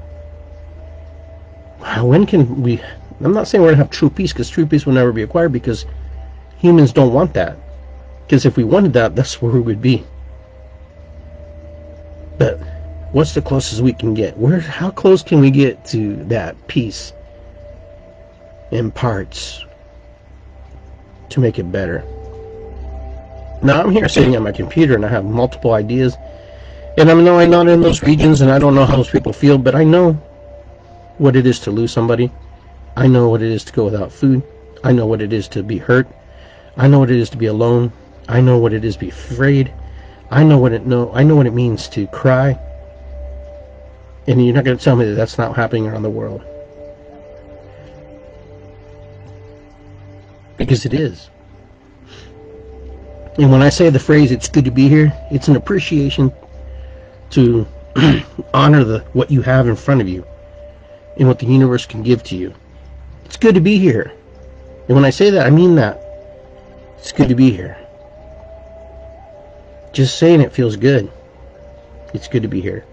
[2.00, 2.82] When can we,
[3.20, 5.22] I'm not saying we're going to have true peace because true peace will never be
[5.22, 5.84] acquired because
[6.58, 7.56] Humans don't want that.
[8.26, 10.04] Because if we wanted that, that's where we would be.
[12.38, 12.60] But
[13.12, 14.36] what's the closest we can get?
[14.36, 17.12] Where how close can we get to that peace
[18.70, 19.64] in parts
[21.30, 22.04] to make it better?
[23.62, 26.16] Now I'm here sitting at my computer and I have multiple ideas.
[26.96, 29.32] And I know I'm not in those regions and I don't know how those people
[29.32, 30.12] feel, but I know
[31.18, 32.30] what it is to lose somebody.
[32.98, 34.42] I know what it is to go without food.
[34.82, 36.08] I know what it is to be hurt.
[36.76, 37.92] I know what it is to be alone.
[38.28, 39.72] I know what it is to be afraid.
[40.32, 41.12] I know what it know.
[41.14, 42.58] I know what it means to cry.
[44.26, 46.42] And you're not going to tell me that that's not happening around the world.
[50.56, 51.30] Because it is.
[53.38, 56.32] And when I say the phrase "it's good to be here," it's an appreciation
[57.30, 57.64] to
[58.52, 60.26] honor the what you have in front of you
[61.16, 62.52] and what the universe can give to you.
[63.28, 64.10] It's good to be here.
[64.88, 66.02] And when I say that, I mean that.
[66.98, 67.76] It's good to be here.
[69.92, 71.12] Just saying it feels good.
[72.14, 72.86] It's good to be here.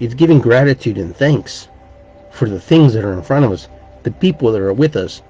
[0.00, 1.68] It's giving gratitude and thanks
[2.32, 3.68] for the things that are in front of us,
[4.02, 5.22] the people that are with us,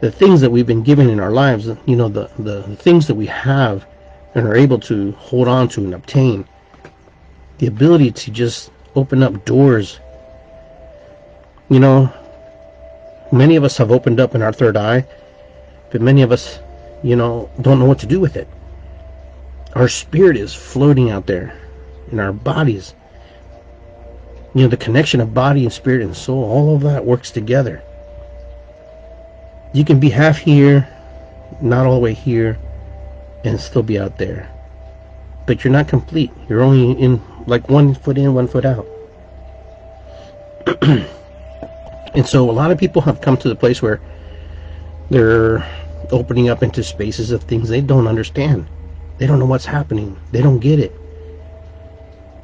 [0.00, 3.06] the things that we've been given in our lives, you know, the, the, the things
[3.06, 3.86] that we have
[4.34, 6.48] and are able to hold on to and obtain.
[7.58, 10.00] The ability to just open up doors.
[11.68, 12.12] You know,
[13.32, 15.04] many of us have opened up in our third eye,
[15.90, 16.58] but many of us,
[17.02, 18.48] you know, don't know what to do with it.
[19.74, 21.54] Our spirit is floating out there
[22.10, 22.94] in our bodies.
[24.54, 27.82] You know, the connection of body and spirit and soul, all of that works together
[29.72, 30.88] you can be half here,
[31.60, 32.58] not all the way here,
[33.44, 34.50] and still be out there.
[35.46, 36.30] But you're not complete.
[36.48, 38.86] You're only in like one foot in, one foot out.
[42.14, 44.00] and so a lot of people have come to the place where
[45.10, 45.66] they're
[46.10, 48.68] opening up into spaces of things they don't understand.
[49.18, 50.18] They don't know what's happening.
[50.32, 50.96] They don't get it.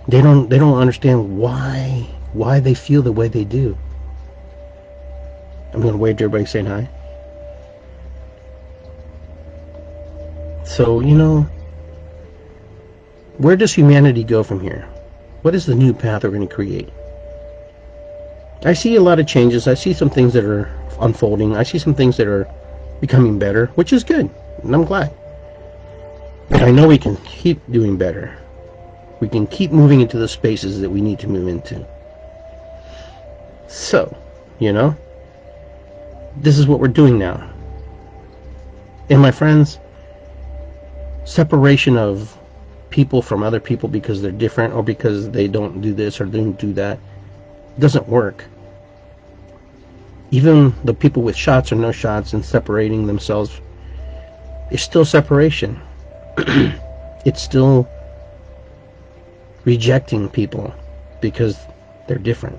[0.09, 3.77] They don't they don't understand why why they feel the way they do.
[5.73, 6.89] I'm gonna wave to everybody saying hi.
[10.67, 11.43] So, you know,
[13.39, 14.83] where does humanity go from here?
[15.43, 16.91] What is the new path we're going to create?
[18.65, 19.69] I see a lot of changes.
[19.69, 21.57] I see some things that are unfolding.
[21.57, 22.49] I see some things that are
[23.01, 24.31] becoming better, which is good,
[24.63, 25.13] and I'm glad.
[26.49, 28.37] But I know we can keep doing better.
[29.21, 31.87] We can keep moving into the spaces that we need to move into.
[33.69, 34.17] So,
[34.59, 34.97] you know,
[36.37, 37.51] this is what we're doing now.
[39.11, 39.79] And my friends,
[41.25, 42.37] separation of
[42.91, 46.39] people from other people because they're different or because they don't do this or they
[46.39, 46.99] don't do that
[47.79, 48.45] doesn't work.
[50.31, 53.61] Even the people with shots or no shots and separating themselves
[54.71, 55.81] is still separation.
[57.25, 57.89] it's still
[59.65, 60.75] rejecting people
[61.21, 61.59] because
[62.07, 62.59] they're different.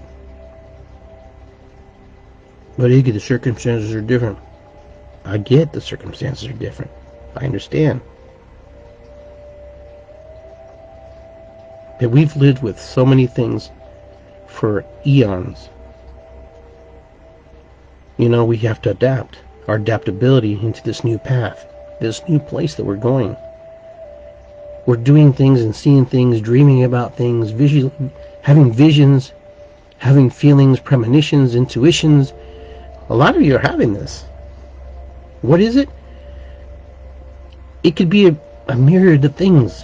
[2.78, 4.38] But Iggy, the circumstances are different.
[5.26, 6.92] I get the circumstances are different.
[7.36, 8.02] I understand.
[12.00, 13.72] that we've lived with so many things
[14.58, 15.70] for eons.
[18.17, 21.65] You know, we have to adapt our adaptability into this new path,
[22.02, 23.36] this new place that we're going.
[24.86, 27.91] We're doing things and seeing things, dreaming about things, visual,
[28.41, 29.32] having visions,
[30.00, 32.34] having feelings, premonitions, intuitions.
[33.10, 34.24] A lot of you are having this.
[35.41, 35.89] What is it?
[37.84, 39.84] It could be a, a myriad of things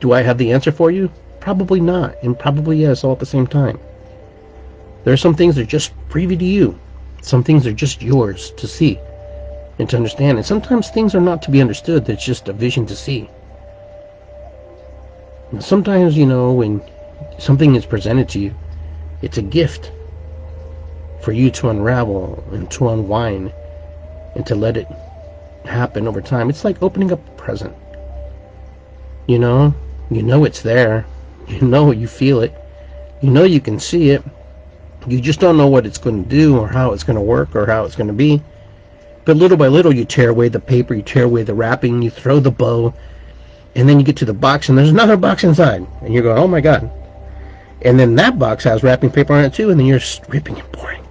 [0.00, 1.10] do I have the answer for you?
[1.40, 3.78] Probably not, and probably yes, all at the same time.
[5.04, 6.78] There are some things that are just privy to you.
[7.22, 8.98] Some things are just yours to see
[9.78, 10.36] and to understand.
[10.36, 13.28] And sometimes things are not to be understood, that's just a vision to see.
[15.50, 16.82] And sometimes, you know, when
[17.38, 18.54] something is presented to you,
[19.22, 19.90] it's a gift
[21.22, 23.52] for you to unravel and to unwind
[24.34, 24.86] and to let it
[25.64, 26.50] happen over time.
[26.50, 27.74] It's like opening up a present.
[29.26, 29.74] You know,
[30.10, 31.06] you know it's there.
[31.50, 32.54] You know you feel it.
[33.20, 34.22] You know you can see it.
[35.06, 37.56] You just don't know what it's going to do or how it's going to work
[37.56, 38.40] or how it's going to be.
[39.24, 42.10] But little by little, you tear away the paper, you tear away the wrapping, you
[42.10, 42.94] throw the bow,
[43.74, 45.86] and then you get to the box, and there's another box inside.
[46.02, 46.90] And you're going, oh my God.
[47.82, 50.72] And then that box has wrapping paper on it too, and then you're ripping and
[50.72, 51.04] pouring,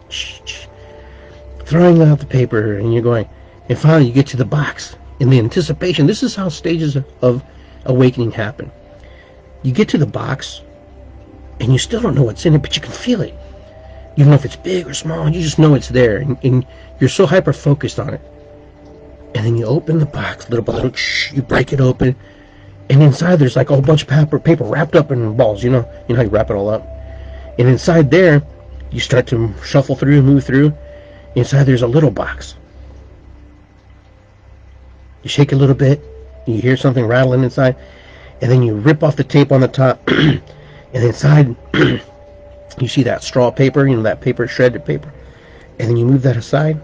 [1.65, 3.28] throwing out the paper, and you're going,
[3.67, 4.95] and finally you get to the box.
[5.19, 7.43] In the anticipation, this is how stages of
[7.86, 8.71] awakening happen.
[9.63, 10.62] You get to the box,
[11.60, 13.34] and you still don't know what's in it, but you can feel it.
[14.15, 16.65] You don't know if it's big or small, you just know it's there, and, and
[17.00, 18.22] you're so hyper focused on it.
[19.36, 22.15] And then you open the box little by little, shh, you break it open,
[22.89, 25.63] and inside there's like a whole bunch of paper, paper wrapped up in balls.
[25.63, 26.88] You know, you know how you wrap it all up.
[27.60, 28.41] And inside there,
[28.91, 30.74] you start to shuffle through, move through.
[31.36, 32.56] Inside there's a little box.
[35.22, 36.02] You shake a little bit,
[36.48, 37.76] you hear something rattling inside,
[38.41, 40.41] and then you rip off the tape on the top, and
[40.93, 41.56] inside
[42.80, 45.13] you see that straw paper, you know, that paper, shredded paper,
[45.80, 46.80] and then you move that aside,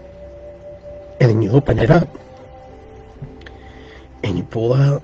[1.20, 2.08] and then you open it up,
[4.22, 5.02] and you pull out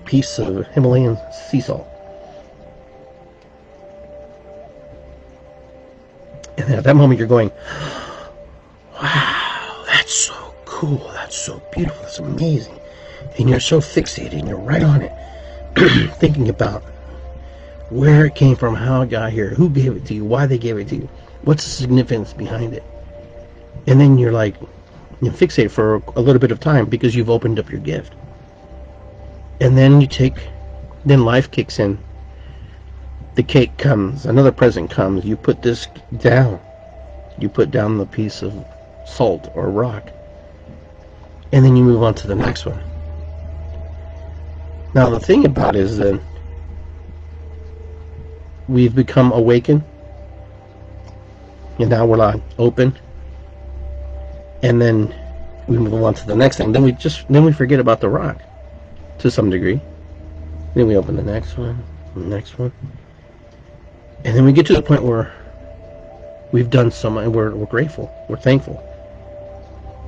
[0.00, 1.18] a piece of Himalayan
[1.50, 1.88] sea salt.
[6.56, 7.50] And then at that moment, you're going,
[8.94, 11.10] wow, that's so cool.
[11.14, 12.02] That's so beautiful.
[12.02, 12.78] That's amazing.
[13.38, 15.12] And you're so fixated you're right on it,
[16.16, 16.82] thinking about
[17.90, 20.58] where it came from, how it got here, who gave it to you, why they
[20.58, 21.08] gave it to you,
[21.42, 22.84] what's the significance behind it.
[23.86, 24.54] And then you're like,
[25.20, 28.14] you fixate for a little bit of time because you've opened up your gift.
[29.60, 30.34] And then you take,
[31.04, 31.98] then life kicks in
[33.34, 36.60] the cake comes, another present comes, you put this down.
[37.38, 38.64] You put down the piece of
[39.06, 40.08] salt or rock.
[41.52, 42.80] And then you move on to the next one.
[44.94, 46.20] Now the thing about it is that
[48.68, 49.82] we've become awakened.
[51.78, 52.96] And now we're like open.
[54.62, 55.14] And then
[55.66, 56.72] we move on to the next thing.
[56.72, 58.40] Then we just then we forget about the rock
[59.18, 59.80] to some degree.
[60.74, 61.82] Then we open the next one,
[62.14, 62.72] the next one.
[64.24, 65.32] And then we get to the point where
[66.52, 68.82] we've done so much, we're, we're grateful, we're thankful.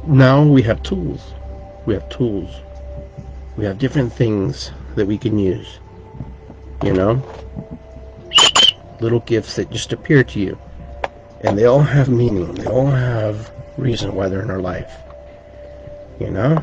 [0.06, 1.34] Now we have tools.
[1.86, 2.50] We have tools.
[3.56, 5.78] We have different things that we can use.
[6.84, 7.22] You know?
[9.00, 10.58] Little gifts that just appear to you.
[11.40, 12.54] And they all have meaning.
[12.54, 14.92] They all have reason why they're in our life.
[16.20, 16.62] You know?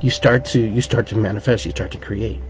[0.00, 2.40] You start to you start to manifest, you start to create.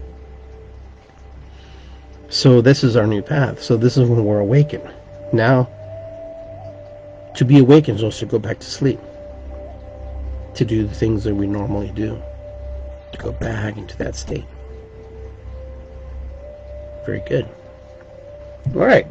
[2.29, 3.61] So this is our new path.
[3.61, 4.89] So this is when we're awakened.
[5.31, 5.69] Now,
[7.35, 8.99] to be awakened is also to go back to sleep.
[10.55, 12.21] To do the things that we normally do.
[13.11, 14.45] To go back into that state.
[17.05, 17.47] Very good.
[18.73, 19.05] All right.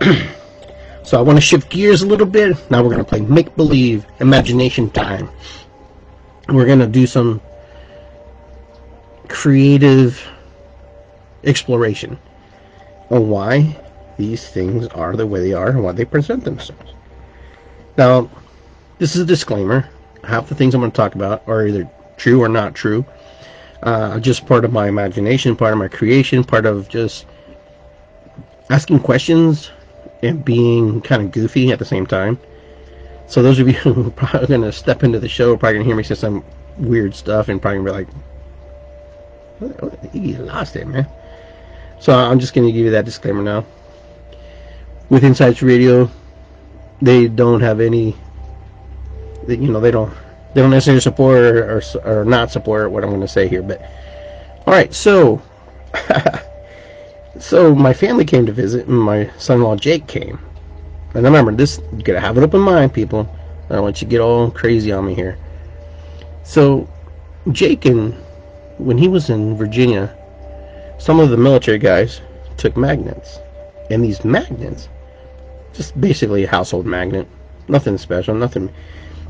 [1.02, 2.56] so I want to shift gears a little bit.
[2.70, 5.28] Now we're going to play make believe imagination time.
[6.48, 7.40] We're going to do some
[9.28, 10.26] creative
[11.44, 12.18] exploration
[13.10, 13.76] on why
[14.16, 16.92] these things are the way they are and why they present themselves.
[17.96, 18.30] Now,
[18.98, 19.88] this is a disclaimer.
[20.30, 23.04] Half the things I'm going to talk about are either true or not true.
[23.82, 27.26] Uh, just part of my imagination, part of my creation, part of just
[28.68, 29.70] asking questions
[30.22, 32.38] and being kind of goofy at the same time.
[33.26, 35.74] So those of you who are probably going to step into the show are probably
[35.74, 36.44] going to hear me say some
[36.78, 38.08] weird stuff and probably be like,
[40.12, 41.06] you lost it, man.
[42.00, 43.66] So I'm just going to give you that disclaimer now.
[45.10, 46.10] With Insights Radio,
[47.02, 48.16] they don't have any,
[49.48, 50.12] you know, they don't,
[50.54, 53.62] they don't necessarily support or, or, not support what I'm going to say here.
[53.62, 53.80] But
[54.66, 55.40] all right, so,
[57.38, 60.38] so my family came to visit, and my son-in-law Jake came.
[61.14, 63.28] And remember, this you gotta have an open mind, people.
[63.68, 65.38] I don't want you to get all crazy on me here.
[66.44, 66.88] So,
[67.52, 68.14] Jake, and
[68.78, 70.14] when he was in Virginia,
[70.98, 72.20] some of the military guys
[72.56, 73.38] took magnets.
[73.90, 74.88] And these magnets,
[75.72, 77.26] just basically a household magnet,
[77.68, 78.70] nothing special, nothing.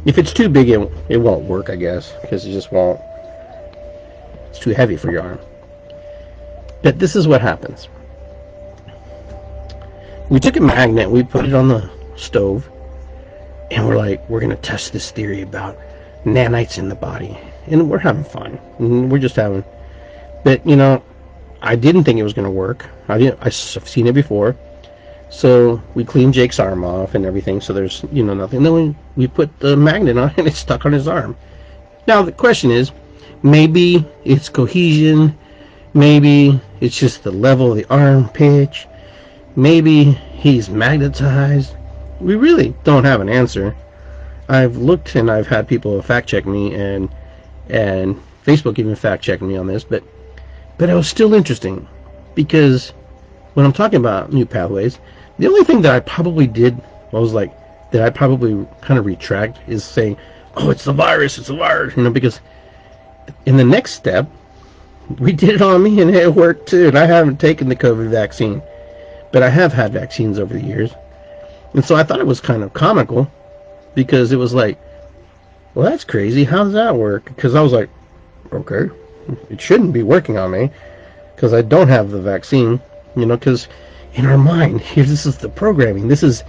[0.07, 3.01] If it's too big, it, it won't work, I guess, because it just won't.
[4.49, 5.39] It's too heavy for your arm.
[6.83, 7.89] But this is what happens.
[10.31, 12.71] We took a magnet, we put it on the stove,
[13.71, 15.77] and we're like, we're going to test this theory about
[16.25, 17.37] nanites in the body.
[17.67, 18.59] And we're having fun.
[18.79, 19.65] And we're just having.
[20.45, 21.03] But, you know,
[21.63, 22.87] I didn't think it was going to work.
[23.09, 23.39] I didn't.
[23.43, 24.57] I've seen it before.
[25.31, 27.61] So we cleaned Jake's arm off and everything.
[27.61, 28.63] So there's you know nothing.
[28.63, 31.37] then we we put the magnet on and it's stuck on his arm.
[32.07, 32.91] Now the question is,
[33.43, 35.39] maybe it's cohesion.
[35.95, 38.87] Maybe it's just the level of the arm pitch.
[39.57, 41.75] Maybe he's magnetized.
[42.21, 43.75] We really don't have an answer.
[44.49, 47.09] I've looked and I've had people fact check me and
[47.69, 50.03] and Facebook even fact checked me on this, but
[50.77, 51.87] but it was still interesting
[52.35, 52.93] because
[53.55, 54.99] when I'm talking about new pathways,
[55.41, 56.81] the only thing that I probably did
[57.13, 57.51] I was like
[57.91, 60.17] that I probably kind of retract is saying,
[60.55, 62.41] "Oh, it's the virus, it's the virus," you know, because
[63.47, 64.29] in the next step,
[65.19, 66.87] we did it on me and it worked too.
[66.89, 68.63] And I haven't taken the COVID vaccine,
[69.33, 70.93] but I have had vaccines over the years,
[71.75, 73.29] and so I thought it was kind of comical
[73.95, 74.79] because it was like,
[75.75, 76.45] "Well, that's crazy.
[76.45, 77.89] How does that work?" Because I was like,
[78.53, 78.91] "Okay,
[79.49, 80.71] it shouldn't be working on me
[81.35, 82.81] because I don't have the vaccine,
[83.17, 83.67] you know, because
[84.15, 86.09] in our mind, here, this is the programming.
[86.09, 86.43] This is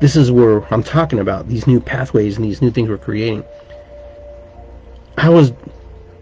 [0.00, 3.44] this is where I'm talking about these new pathways and these new things we're creating.
[5.18, 5.52] I was,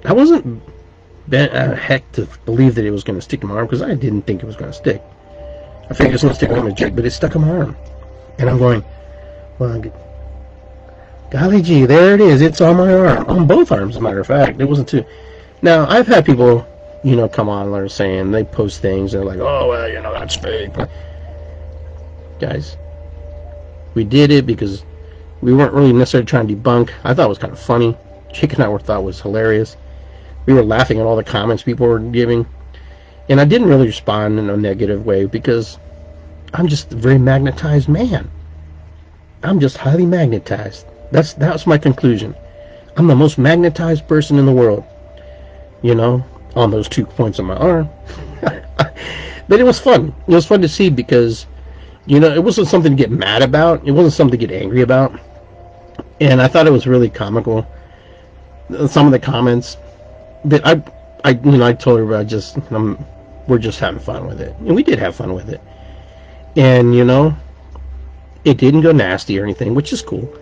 [0.04, 0.60] I wasn't
[1.28, 3.82] bent uh, heck to believe that it was going to stick in my arm because
[3.82, 5.00] I didn't think it was going to stick.
[5.90, 7.76] I figured it's gonna stick on my jig, but it stuck on my arm,
[8.38, 8.84] and I'm going,
[9.58, 9.82] well,
[11.30, 12.42] golly gee, there it is.
[12.42, 14.60] It's on my arm, on both arms, as a matter of fact.
[14.60, 15.04] It wasn't too.
[15.62, 16.66] Now I've had people,
[17.02, 20.12] you know, come on, they're saying they post things, they're like, oh well, you know,
[20.12, 20.72] that's fake.
[20.74, 20.90] But
[22.40, 22.76] guys,
[23.94, 24.84] we did it because
[25.40, 26.90] we weren't really necessarily trying to debunk.
[27.04, 27.96] I thought it was kind of funny.
[28.32, 29.76] Chick and I were thought was hilarious.
[30.46, 32.46] We were laughing at all the comments people were giving.
[33.28, 35.78] And I didn't really respond in a negative way because
[36.54, 38.30] I'm just a very magnetized man.
[39.42, 40.86] I'm just highly magnetized.
[41.12, 42.34] That's that's my conclusion.
[42.96, 44.84] I'm the most magnetized person in the world.
[45.82, 46.24] You know,
[46.54, 47.88] on those two points on my arm.
[48.40, 50.14] but it was fun.
[50.26, 51.46] It was fun to see because
[52.06, 53.86] you know, it wasn't something to get mad about.
[53.86, 55.18] It wasn't something to get angry about.
[56.20, 57.66] And I thought it was really comical.
[58.88, 59.76] Some of the comments
[60.44, 60.82] that I
[61.24, 63.04] I you know, I told her I just I'm
[63.48, 64.54] we're just having fun with it.
[64.58, 65.60] And we did have fun with it.
[66.56, 67.34] And, you know,
[68.44, 70.32] it didn't go nasty or anything, which is cool.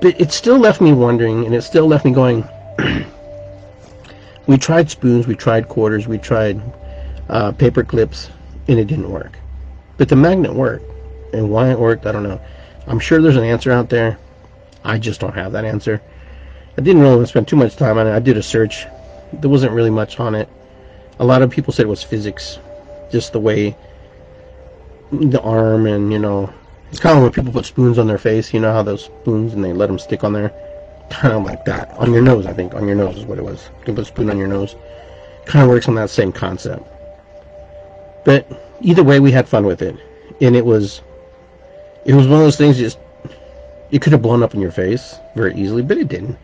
[0.00, 2.48] But it still left me wondering, and it still left me going.
[4.46, 6.60] we tried spoons, we tried quarters, we tried
[7.28, 8.30] uh, paper clips,
[8.68, 9.38] and it didn't work.
[9.96, 10.90] But the magnet worked.
[11.32, 12.40] And why it worked, I don't know.
[12.86, 14.18] I'm sure there's an answer out there.
[14.84, 16.00] I just don't have that answer.
[16.78, 18.14] I didn't really spend too much time on it.
[18.14, 18.86] I did a search.
[19.32, 20.48] There wasn't really much on it
[21.18, 22.58] a lot of people said it was physics,
[23.10, 23.76] just the way
[25.12, 26.52] the arm and you know
[26.90, 28.52] it's kind of when people put spoons on their face.
[28.52, 30.52] You know how those spoons and they let them stick on there,
[31.10, 32.46] kind of like that on your nose.
[32.46, 33.68] I think on your nose is what it was.
[33.80, 34.76] You can put a spoon on your nose.
[35.46, 36.86] Kind of works on that same concept.
[38.24, 38.46] But
[38.80, 39.96] either way, we had fun with it,
[40.40, 41.02] and it was
[42.04, 42.78] it was one of those things.
[42.78, 42.98] Just
[43.90, 46.38] it could have blown up in your face very easily, but it didn't.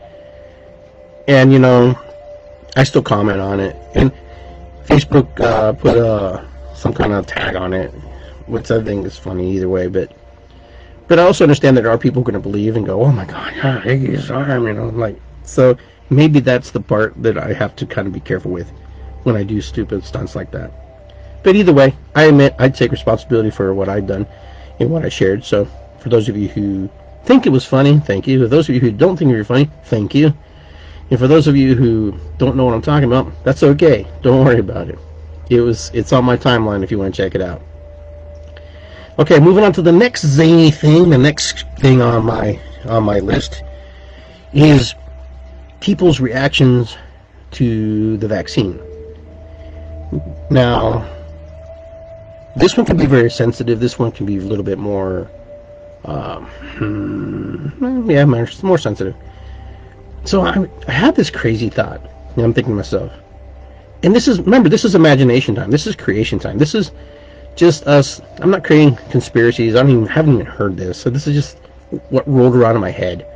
[1.27, 1.99] And you know,
[2.77, 4.13] I still comment on it, and
[4.85, 6.45] Facebook uh, put uh,
[6.75, 7.91] some kind of tag on it,
[8.47, 9.87] which I think is funny either way.
[9.87, 10.13] But
[11.11, 13.25] but I also understand that there are people going to believe and go, "Oh my
[13.25, 15.77] God, yeah, Iggy's arm," you know, like so.
[16.09, 18.71] Maybe that's the part that I have to kind of be careful with
[19.25, 20.71] when I do stupid stunts like that.
[21.43, 24.25] But either way, I admit I take responsibility for what I've done
[24.79, 25.45] and what I shared.
[25.45, 25.67] So
[25.99, 26.89] for those of you who
[27.25, 28.43] think it was funny, thank you.
[28.43, 30.33] For those of you who don't think it was funny, thank you.
[31.11, 34.07] And for those of you who don't know what I'm talking about, that's okay.
[34.23, 34.99] Don't worry about it.
[35.49, 37.63] It was it's on my timeline if you want to check it out.
[39.21, 41.11] Okay, moving on to the next zany thing.
[41.11, 43.63] The next thing on my on my list
[44.55, 44.95] is
[45.81, 46.97] people's reactions
[47.51, 48.81] to the vaccine.
[50.51, 51.07] Now,
[52.57, 53.79] this one can be very sensitive.
[53.79, 55.31] This one can be a little bit more,
[56.07, 59.15] um, hmm, yeah, more, more sensitive.
[60.25, 62.01] So I, I had this crazy thought.
[62.37, 63.13] And I'm thinking to myself,
[64.03, 65.71] and this is remember this is imagination time.
[65.71, 66.57] This is creation time.
[66.57, 66.91] This is
[67.61, 68.21] just us.
[68.41, 69.77] I'm not creating conspiracies.
[69.77, 71.01] I don't even haven't even heard this.
[71.01, 71.59] So this is just
[72.09, 73.27] what rolled around in my head.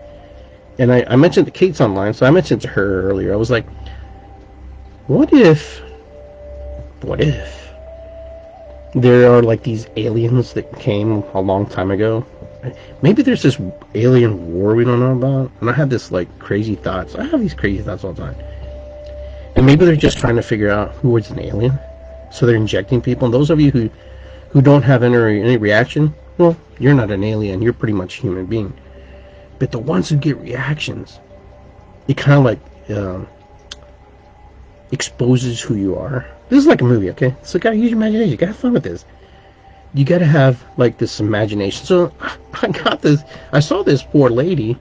[0.78, 3.32] And I, I mentioned that Kate's online, so I mentioned to her earlier.
[3.32, 3.68] I was like,
[5.06, 5.80] what if,
[7.02, 7.70] what if
[8.94, 12.26] there are like these aliens that came a long time ago
[13.02, 13.60] maybe there's this
[13.94, 15.50] alien war we don't know about.
[15.60, 17.14] And I have this like crazy thoughts.
[17.14, 18.36] I have these crazy thoughts all the time.
[19.56, 21.78] And maybe they're just trying to figure out who was an alien.
[22.32, 23.26] So they're injecting people.
[23.26, 23.90] And those of you who
[24.54, 27.60] who don't have any any reaction, well, you're not an alien.
[27.60, 28.72] You're pretty much a human being.
[29.58, 31.20] But the ones who get reactions,
[32.08, 33.28] it kind of like um,
[34.92, 36.24] exposes who you are.
[36.48, 37.34] This is like a movie, okay?
[37.42, 38.30] So gotta use your imagination.
[38.30, 39.04] You gotta have fun with this
[39.94, 41.86] you got to have like this imagination.
[41.86, 42.12] So
[42.62, 43.22] I got this.
[43.52, 44.76] I saw this poor lady,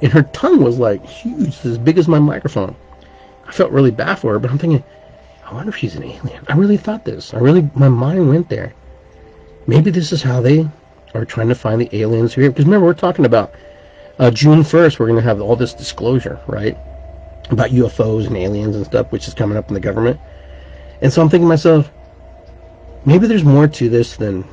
[0.00, 2.74] and her tongue was like huge, as big as my microphone.
[3.46, 4.82] I felt really bad for her, but I'm thinking,
[5.44, 6.44] I wonder if she's an alien.
[6.48, 7.34] I really thought this.
[7.34, 8.72] I really, my mind went there.
[9.66, 10.68] Maybe this is how they
[11.14, 12.50] are trying to find the aliens here.
[12.50, 13.54] Because remember, we're talking about
[14.18, 14.98] uh, June 1st.
[14.98, 16.76] We're going to have all this disclosure, right,
[17.50, 20.20] about UFOs and aliens and stuff, which is coming up in the government.
[21.00, 21.90] And so I'm thinking to myself,
[23.04, 24.44] maybe there's more to this than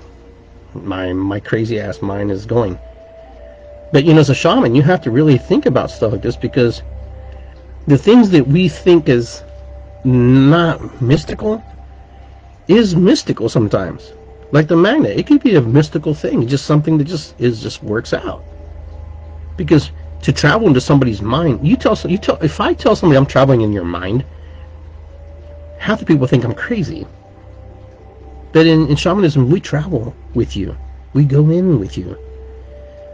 [0.74, 2.78] my my crazy ass mind is going.
[3.91, 6.36] But you know, as a shaman, you have to really think about stuff like this
[6.36, 6.84] because
[7.88, 9.41] the things that we think is
[10.03, 11.64] not mystical
[12.68, 14.14] is mystical sometimes.
[14.52, 17.84] Like the magnet, it could be a mystical thing, just something that just is just
[17.84, 18.43] works out.
[19.58, 19.91] Because
[20.24, 23.62] to travel into somebody's mind, you tell you tell if I tell somebody I'm traveling
[23.62, 24.26] in your mind,
[25.78, 27.06] half the people think I'm crazy.
[28.52, 30.76] But in, in shamanism, we travel with you.
[31.14, 32.18] We go in with you.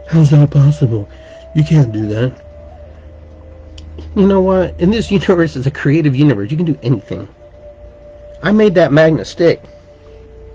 [0.08, 1.08] How's that possible?
[1.54, 2.42] You can't do that.
[4.14, 4.78] You know what?
[4.80, 6.50] In this universe, it's a creative universe.
[6.50, 7.28] You can do anything.
[8.42, 9.62] I made that magnet stick.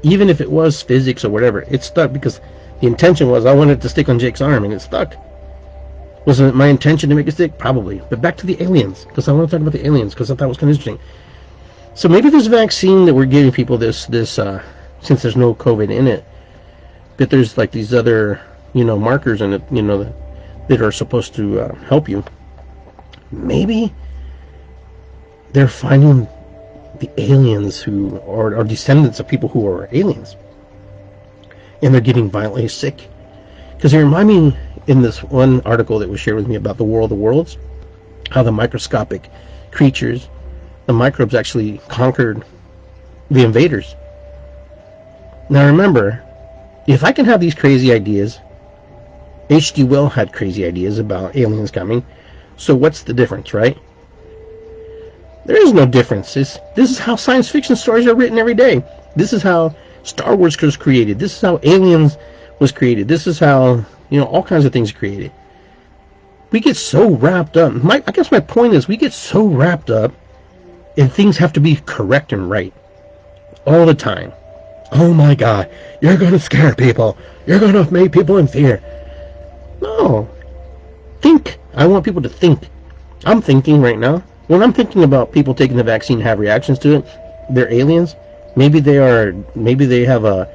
[0.04, 2.40] Even if it was physics or whatever, it stuck because
[2.80, 5.16] the intention was I wanted to stick on Jake's arm and it stuck.
[6.26, 7.58] Wasn't it my intention to make it stick?
[7.58, 8.02] Probably.
[8.10, 10.36] But back to the aliens, because I want to talk about the aliens, because I
[10.36, 11.00] thought it was kind of interesting.
[11.94, 14.64] So maybe this vaccine that we're giving people, this, this, uh,
[15.02, 16.24] since there's no COVID in it,
[17.18, 18.42] but there's like these other,
[18.74, 20.14] you know, markers in it, you know, that,
[20.70, 22.24] that are supposed to uh, help you.
[23.32, 23.94] Maybe
[25.54, 26.28] they're finding
[27.02, 30.38] the aliens who are, are descendants of people who are aliens,
[31.82, 33.10] and they're getting violently sick.
[33.76, 36.84] Because they remind me in this one article that was shared with me about the
[36.84, 37.58] War of the Worlds,
[38.30, 39.30] how the microscopic
[39.72, 40.30] creatures,
[40.86, 42.46] the microbes actually conquered
[43.32, 43.96] the invaders.
[45.50, 46.24] Now remember,
[46.86, 48.40] if I can have these crazy ideas,
[49.50, 49.86] H.G.
[49.86, 52.06] Wells had crazy ideas about aliens coming,
[52.58, 53.76] so what's the difference, right?
[55.46, 56.38] There is no difference.
[56.38, 58.84] It's, this is how science fiction stories are written every day.
[59.16, 61.20] This is how Star Wars was created.
[61.20, 62.18] This is how Aliens
[62.60, 63.08] was created.
[63.08, 65.32] This is how you know, all kinds of things are created.
[66.52, 67.74] We get so wrapped up.
[67.74, 70.12] My, I guess my point is we get so wrapped up
[70.98, 72.74] and things have to be correct and right
[73.66, 74.34] all the time.
[74.92, 75.72] Oh my God,
[76.02, 77.18] you're going to scare people.
[77.48, 78.84] You're going to make people in fear.
[79.82, 80.30] No.
[81.22, 81.58] Think.
[81.74, 82.68] I want people to think.
[83.26, 84.22] I'm thinking right now.
[84.52, 87.06] When I'm thinking about people taking the vaccine have reactions to it,
[87.52, 88.18] they're aliens.
[88.58, 89.32] Maybe they are.
[89.56, 90.46] Maybe they have a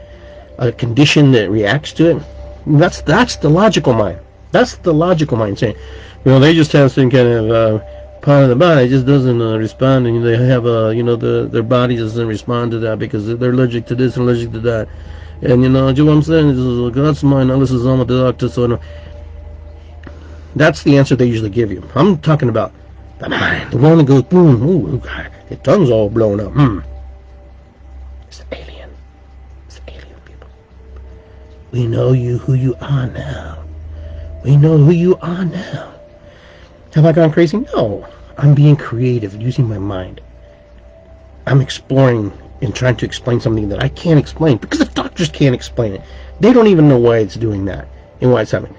[0.58, 2.22] a condition that reacts to it.
[2.66, 4.20] That's that's the logical mind.
[4.52, 5.76] That's the logical mind saying,
[6.26, 7.84] you know, they just have some kind of uh,
[8.20, 11.48] part of the body just doesn't uh, respond, and they have a, you know, the
[11.50, 14.90] their body doesn't respond to that because they're allergic to this and allergic to that,
[15.40, 16.48] and you know, you know what I'm saying?
[16.48, 17.48] This is God's mind.
[17.48, 18.66] Now this is on the doctor, so.
[18.66, 18.80] No.
[20.54, 21.82] That's the answer they usually give you.
[21.94, 22.72] I'm talking about
[23.18, 26.52] the mind, the one that goes boom, ooh, God, the tongue's all blown up.
[26.52, 26.80] Hmm.
[28.28, 28.90] It's an alien.
[29.66, 30.48] It's the alien people.
[31.70, 33.64] We know you who you are now.
[34.44, 35.94] We know who you are now.
[36.94, 37.58] Have I gone crazy?
[37.74, 38.06] No.
[38.38, 40.20] I'm being creative, using my mind.
[41.46, 45.54] I'm exploring and trying to explain something that I can't explain because the doctors can't
[45.54, 46.02] explain it.
[46.40, 47.88] They don't even know why it's doing that
[48.20, 48.76] and why it's happening.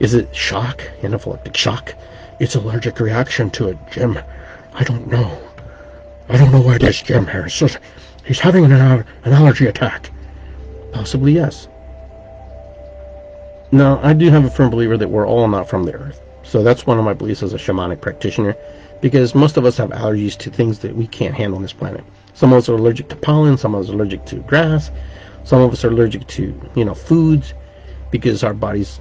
[0.00, 1.94] Is it shock, anaphylactic shock?
[2.40, 4.18] It's allergic reaction to it, Jim.
[4.72, 5.42] I don't know.
[6.28, 7.62] I don't know why it is, Jim Harris.
[8.24, 10.10] He's having an, uh, an allergy attack.
[10.92, 11.66] Possibly yes.
[13.72, 16.20] No, I do have a firm believer that we're all not from the earth.
[16.42, 18.56] So that's one of my beliefs as a shamanic practitioner,
[19.00, 22.04] because most of us have allergies to things that we can't handle on this planet.
[22.34, 24.90] Some of us are allergic to pollen, some of us are allergic to grass,
[25.44, 27.52] some of us are allergic to, you know, foods,
[28.10, 29.00] because our bodies,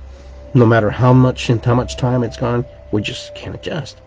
[0.53, 4.01] no matter how much and how much time it's gone, we just can't adjust.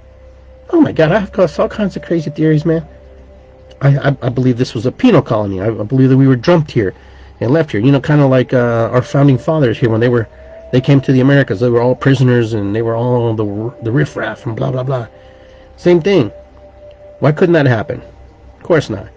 [0.70, 2.86] Oh my God, I've got all kinds of crazy theories, man.
[3.80, 5.60] I, I, I believe this was a penal colony.
[5.60, 6.94] I, I, believe that we were dumped here
[7.40, 7.80] and left here.
[7.80, 10.28] You know, kind of like uh, our founding fathers here when they were
[10.72, 11.60] they came to the Americas.
[11.60, 15.08] They were all prisoners and they were all the the riffraff and blah blah blah.
[15.76, 16.30] Same thing.
[17.20, 18.02] Why couldn't that happen?
[18.58, 19.08] Of course not.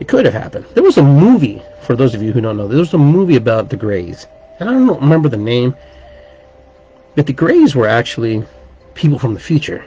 [0.00, 0.64] It could have happened.
[0.74, 3.36] There was a movie, for those of you who don't know, there was a movie
[3.36, 4.26] about the Greys.
[4.60, 5.74] And I don't remember the name.
[7.16, 8.44] But the Greys were actually
[8.98, 9.84] people from the future.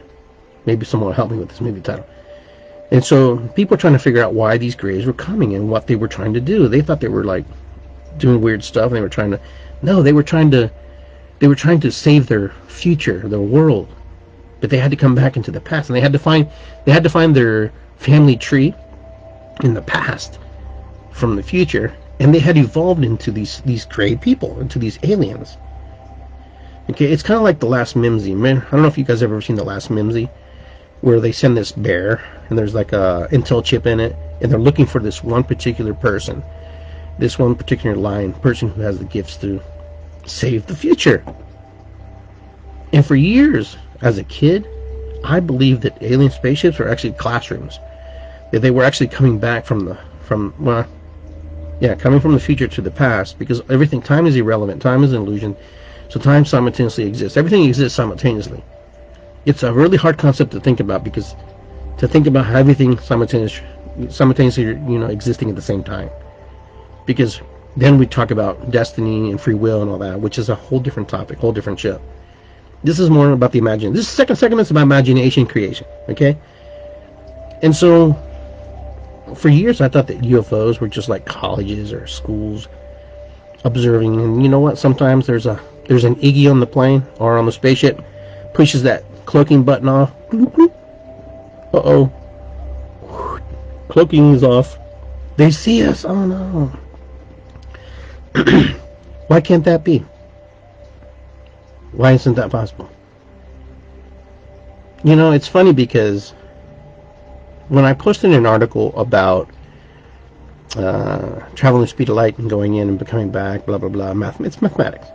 [0.65, 2.07] Maybe someone will help me with this movie title.
[2.91, 5.87] And so people were trying to figure out why these Greys were coming and what
[5.87, 6.67] they were trying to do.
[6.67, 7.45] They thought they were like
[8.17, 8.87] doing weird stuff.
[8.87, 9.39] And they were trying to,
[9.81, 10.71] no, they were trying to
[11.41, 13.87] they were trying to save their future, their world,
[14.59, 16.47] but they had to come back into the past, and they had to find
[16.85, 18.75] they had to find their family tree
[19.63, 20.37] in the past
[21.11, 25.57] from the future, and they had evolved into these these gray people, into these aliens.
[26.91, 28.35] Okay, it's kind of like the last Mimzy.
[28.35, 30.29] Man, I don't know if you guys ever seen the last Mimzy,
[30.99, 34.59] where they send this bear, and there's like a intel chip in it, and they're
[34.59, 36.43] looking for this one particular person,
[37.17, 39.61] this one particular line, person who has the gifts to
[40.25, 41.23] save the future.
[42.91, 44.67] And for years, as a kid,
[45.23, 47.79] I believed that alien spaceships were actually classrooms.
[48.51, 50.85] That they were actually coming back from the from well,
[51.79, 54.81] yeah, coming from the future to the past because everything time is irrelevant.
[54.81, 55.55] Time is an illusion.
[56.11, 57.37] So time simultaneously exists.
[57.37, 58.61] Everything exists simultaneously.
[59.45, 61.35] It's a really hard concept to think about because
[61.99, 63.65] to think about everything simultaneously
[64.09, 66.09] simultaneously you know existing at the same time
[67.05, 67.41] because
[67.77, 70.81] then we talk about destiny and free will and all that, which is a whole
[70.81, 72.01] different topic, whole different show.
[72.83, 73.93] This is more about the imagination.
[73.93, 76.37] This second segment is about imagination creation, okay?
[77.61, 78.17] And so,
[79.35, 82.67] for years, I thought that UFOs were just like colleges or schools
[83.63, 84.19] observing.
[84.19, 84.77] And you know what?
[84.77, 88.01] Sometimes there's a there's an Iggy on the plane or on the spaceship,
[88.53, 90.11] pushes that cloaking button off.
[91.73, 92.11] Uh oh,
[93.89, 94.77] cloaking is off.
[95.37, 96.05] They see us.
[96.05, 96.71] Oh no.
[99.27, 100.05] Why can't that be?
[101.91, 102.89] Why isn't that possible?
[105.03, 106.33] You know, it's funny because
[107.69, 109.49] when I posted an article about
[110.77, 114.13] uh, traveling the speed of light and going in and becoming back, blah blah blah,
[114.13, 115.07] math, it's mathematics.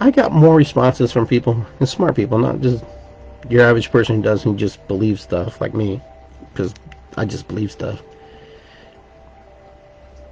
[0.00, 2.82] I got more responses from people and smart people, not just
[3.48, 6.00] your average person who doesn't just believe stuff like me,
[6.52, 6.74] because
[7.16, 8.02] I just believe stuff.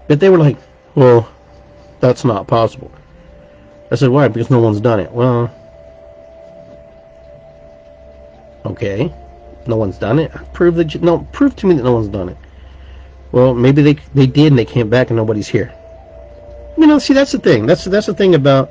[0.06, 0.56] But they were like,
[0.94, 1.28] well,
[2.00, 2.90] that's not possible.
[3.90, 4.28] I said, why?
[4.28, 5.12] Because no one's done it.
[5.12, 5.50] Well,
[8.64, 9.12] okay,
[9.66, 10.32] no one's done it.
[10.54, 12.38] Prove that you, no, prove to me that no one's done it.
[13.32, 15.72] Well, maybe they they did and they came back and nobody's here.
[16.76, 17.66] You know, see, that's the thing.
[17.66, 18.70] That's that's the thing about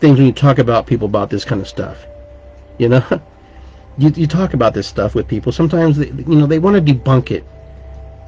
[0.00, 1.98] things when you talk about people about this kind of stuff.
[2.78, 3.04] You know,
[3.98, 5.52] you you talk about this stuff with people.
[5.52, 7.44] Sometimes they, you know they want to debunk it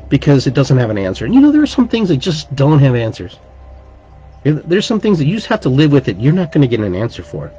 [0.09, 1.25] because it doesn't have an answer.
[1.25, 3.39] And you know, there are some things that just don't have answers.
[4.45, 6.19] There's some things that you just have to live with it.
[6.19, 7.53] You're not going to get an answer for it.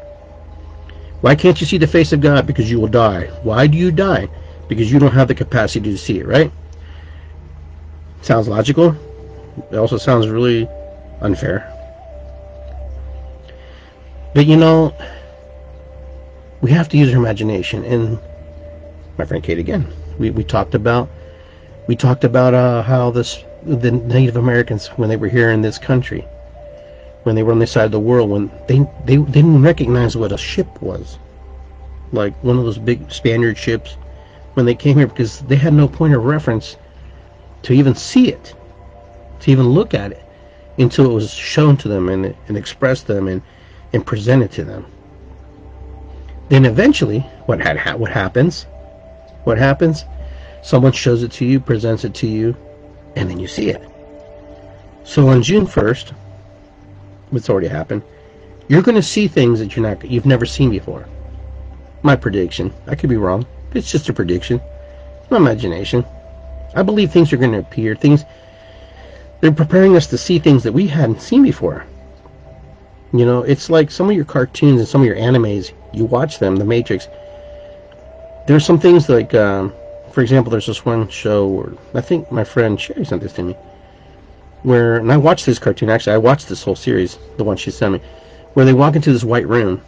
[1.22, 2.46] Why can't you see the face of God?
[2.46, 3.28] Because you will die.
[3.42, 4.28] Why do you die?
[4.68, 6.52] Because you don't have the capacity to see it, right?
[8.24, 8.96] Sounds logical.
[9.70, 10.66] It also sounds really
[11.20, 11.70] unfair.
[14.34, 14.96] But you know,
[16.62, 17.84] we have to use our imagination.
[17.84, 18.18] And
[19.18, 21.10] my friend Kate again, we, we talked about
[21.88, 25.78] we talked about uh, how this the Native Americans when they were here in this
[25.78, 26.22] country,
[27.24, 30.16] when they were on this side of the world, when they they, they didn't recognize
[30.16, 31.20] what a ship was,
[32.14, 33.98] like one of those big Spaniard ships,
[34.54, 36.78] when they came here because they had no point of reference
[37.64, 38.54] to even see it,
[39.42, 40.24] to even look at it,
[40.78, 43.42] until it was shown to them and, and expressed to them and,
[43.94, 44.86] and presented to them.
[46.50, 48.66] Then eventually, what had ha- what happens?
[49.44, 50.06] What happens?
[50.62, 52.56] Someone shows it to you, presents it to you,
[53.16, 53.82] and then you see it.
[55.04, 56.14] So on June 1st,
[57.30, 58.04] what's already happened,
[58.68, 61.06] you're going to see things that you're not you've never seen before.
[62.02, 62.74] My prediction.
[62.88, 63.46] I could be wrong.
[63.74, 64.62] It's just a prediction.
[65.30, 66.06] My imagination.
[66.76, 67.96] I believe things are going to appear.
[67.96, 68.26] Things
[69.42, 71.86] they're preparing us to see things that we hadn't seen before.
[73.12, 75.72] You know, it's like some of your cartoons and some of your animes.
[75.94, 77.08] You watch them, The Matrix.
[78.48, 79.74] There's some things like um,
[80.14, 83.58] for example, there's this one show I think my friend Sherry sent this to me,
[84.62, 85.90] where and I watched this cartoon.
[85.90, 88.02] Actually, I watched this whole series, the one she sent me,
[88.54, 89.82] where they walk into this white room,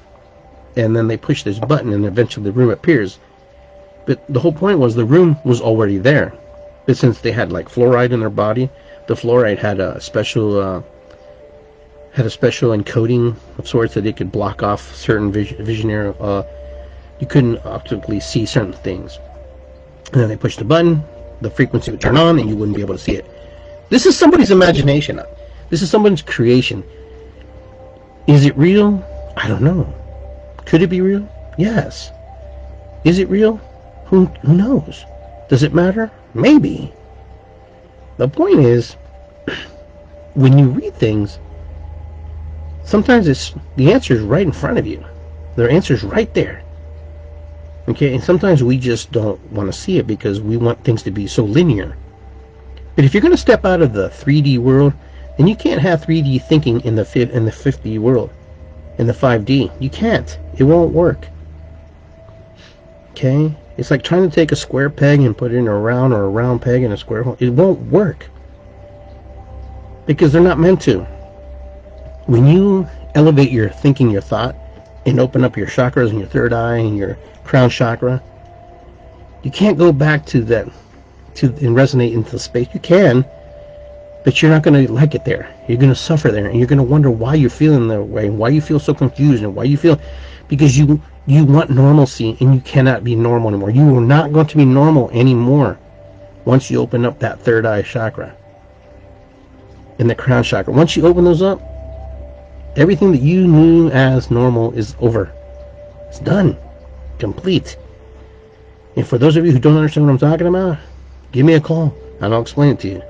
[0.75, 3.19] and then they push this button, and eventually the room appears.
[4.07, 6.33] But the whole point was the room was already there,
[6.85, 8.69] but since they had like fluoride in their body,
[9.07, 10.81] the fluoride had a special uh,
[12.13, 16.13] had a special encoding of sorts that it could block off certain vision, visionary.
[16.19, 16.43] Uh,
[17.19, 19.17] you couldn't optically see certain things
[20.13, 21.03] and then they push the button,
[21.41, 23.25] the frequency would turn on, and you wouldn't be able to see it.
[23.89, 25.21] This is somebody's imagination.
[25.69, 26.83] This is someone's creation.
[28.27, 29.03] Is it real?
[29.35, 29.93] I don't know.
[30.65, 31.27] Could it be real?
[31.57, 32.11] Yes.
[33.03, 33.57] Is it real?
[34.05, 35.03] Who, who knows?
[35.49, 36.11] Does it matter?
[36.35, 36.91] Maybe.
[38.17, 38.97] The point is,
[40.33, 41.39] when you read things,
[42.83, 45.03] sometimes it's the answer is right in front of you.
[45.55, 46.61] The answer is right there.
[47.87, 51.11] Okay, and sometimes we just don't want to see it because we want things to
[51.11, 51.95] be so linear.
[52.95, 54.93] But if you're going to step out of the 3D world,
[55.37, 58.29] then you can't have 3D thinking in the in the 5D world,
[58.97, 59.71] in the 5D.
[59.79, 60.37] You can't.
[60.57, 61.27] It won't work.
[63.11, 66.13] Okay, it's like trying to take a square peg and put it in a round
[66.13, 67.37] or a round peg in a square hole.
[67.39, 68.27] It won't work
[70.05, 71.01] because they're not meant to.
[72.27, 74.55] When you elevate your thinking, your thought,
[75.05, 78.21] and open up your chakras and your third eye and your crown chakra.
[79.43, 80.67] You can't go back to that
[81.35, 82.67] to and resonate into the space.
[82.73, 83.23] You can,
[84.23, 85.53] but you're not going to like it there.
[85.67, 88.29] You're going to suffer there, and you're going to wonder why you're feeling that way,
[88.29, 89.99] why you feel so confused, and why you feel
[90.47, 93.71] because you you want normalcy, and you cannot be normal anymore.
[93.71, 95.77] You are not going to be normal anymore
[96.45, 98.35] once you open up that third eye chakra
[99.97, 100.73] and the crown chakra.
[100.73, 101.61] Once you open those up,
[102.75, 105.31] everything that you knew as normal is over.
[106.09, 106.57] It's done
[107.19, 107.77] complete.
[108.95, 110.77] And for those of you who don't understand what I'm talking about,
[111.31, 113.03] give me a call and I'll explain it to you.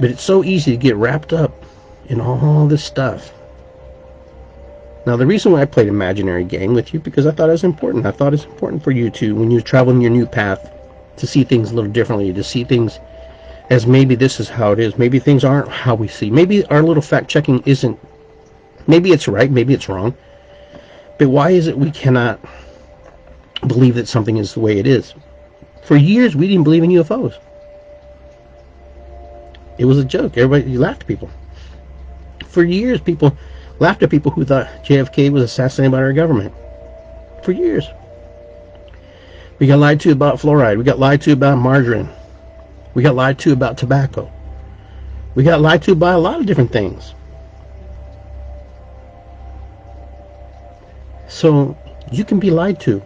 [0.00, 1.64] But it's so easy to get wrapped up
[2.06, 3.32] in all this stuff.
[5.06, 7.62] Now, the reason why I played imaginary game with you because I thought it was
[7.62, 8.06] important.
[8.06, 10.68] I thought it's important for you to, when you're traveling your new path,
[11.18, 12.98] to see things a little differently, to see things
[13.70, 14.98] as maybe this is how it is.
[14.98, 16.28] Maybe things aren't how we see.
[16.28, 17.98] Maybe our little fact checking isn't.
[18.88, 19.50] Maybe it's right.
[19.50, 20.12] Maybe it's wrong.
[21.18, 22.40] But why is it we cannot
[23.60, 25.14] believe that something is the way it is?
[25.84, 27.38] For years, we didn't believe in UFOs.
[29.78, 30.36] It was a joke.
[30.36, 31.30] Everybody you laughed at people.
[32.48, 33.36] For years, people
[33.78, 36.54] laughed at people who thought JFK was assassinated by our government.
[37.42, 37.86] For years.
[39.58, 40.78] We got lied to about fluoride.
[40.78, 42.08] We got lied to about margarine.
[42.94, 44.30] We got lied to about tobacco.
[45.34, 47.14] We got lied to by a lot of different things.
[51.28, 51.76] So
[52.10, 53.02] you can be lied to.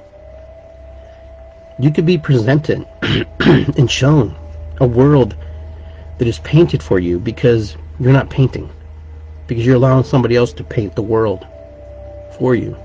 [1.79, 2.87] You could be presented
[3.41, 4.37] and shown
[4.81, 5.35] a world
[6.19, 8.71] that is painted for you because you're not painting.
[9.51, 11.45] Because you're allowing somebody else to paint the world
[12.39, 12.77] for you.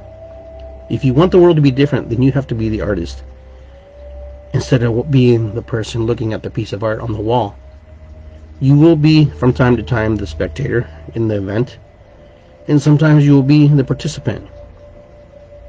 [0.90, 3.22] If you want the world to be different, then you have to be the artist.
[4.52, 7.56] Instead of being the person looking at the piece of art on the wall.
[8.60, 11.78] You will be, from time to time, the spectator in the event.
[12.68, 14.50] And sometimes you will be the participant.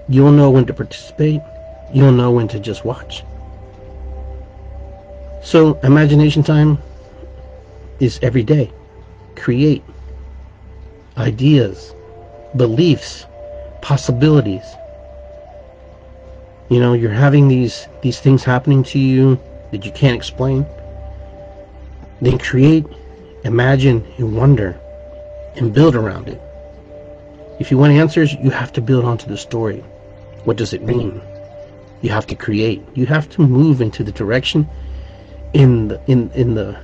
[0.08, 1.42] You'll know when to participate.
[1.92, 3.22] You'll know when to just watch.
[5.42, 6.78] So, imagination time
[8.00, 8.72] is every day.
[9.34, 9.84] Create
[11.16, 11.94] ideas,
[12.56, 13.26] beliefs,
[13.82, 14.64] possibilities.
[16.68, 19.40] You know, you're having these these things happening to you
[19.70, 20.66] that you can't explain.
[22.20, 22.86] Then create,
[23.44, 24.78] imagine, and wonder,
[25.56, 26.40] and build around it.
[27.60, 29.80] If you want answers, you have to build onto the story.
[30.44, 31.20] What does it mean?
[32.02, 32.82] You have to create.
[32.94, 34.68] You have to move into the direction
[35.54, 36.78] in the in in the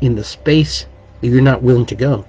[0.00, 0.86] in the space
[1.20, 2.24] that you're not willing to go.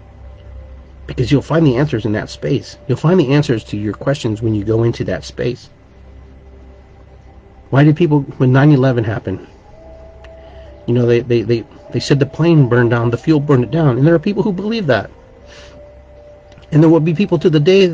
[1.07, 2.77] Because you'll find the answers in that space.
[2.87, 5.69] You'll find the answers to your questions when you go into that space.
[7.69, 9.45] Why did people when 9-11 happened?
[10.87, 13.71] You know, they, they, they, they said the plane burned down, the fuel burned it
[13.71, 15.09] down, and there are people who believe that.
[16.71, 17.87] And there will be people to the day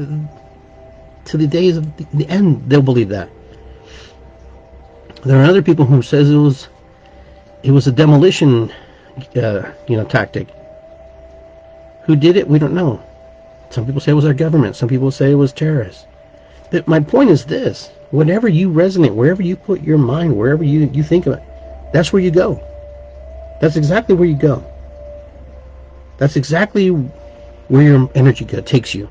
[1.25, 3.29] to the days of the, the end they'll believe that.
[5.23, 6.67] There are other people who says it was
[7.63, 8.71] it was a demolition
[9.35, 10.47] uh, you know tactic.
[12.03, 12.47] Who did it?
[12.47, 13.01] We don't know.
[13.69, 14.75] Some people say it was our government.
[14.75, 16.05] Some people say it was terrorists.
[16.71, 20.89] But my point is this: whatever you resonate, wherever you put your mind, wherever you
[20.93, 21.43] you think of it,
[21.93, 22.61] that's where you go.
[23.61, 24.63] That's exactly where you go.
[26.17, 29.09] That's exactly where your energy takes you.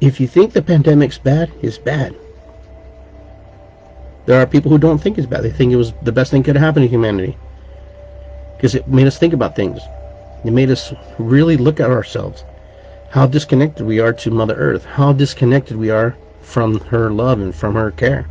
[0.00, 2.14] If you think the pandemic's bad, it's bad.
[4.26, 5.42] There are people who don't think it's bad.
[5.42, 7.36] They think it was the best thing could happen to humanity.
[8.56, 9.80] Because it made us think about things.
[10.44, 12.44] It made us really look at ourselves.
[13.10, 14.84] How disconnected we are to Mother Earth.
[14.84, 18.28] How disconnected we are from her love and from her care.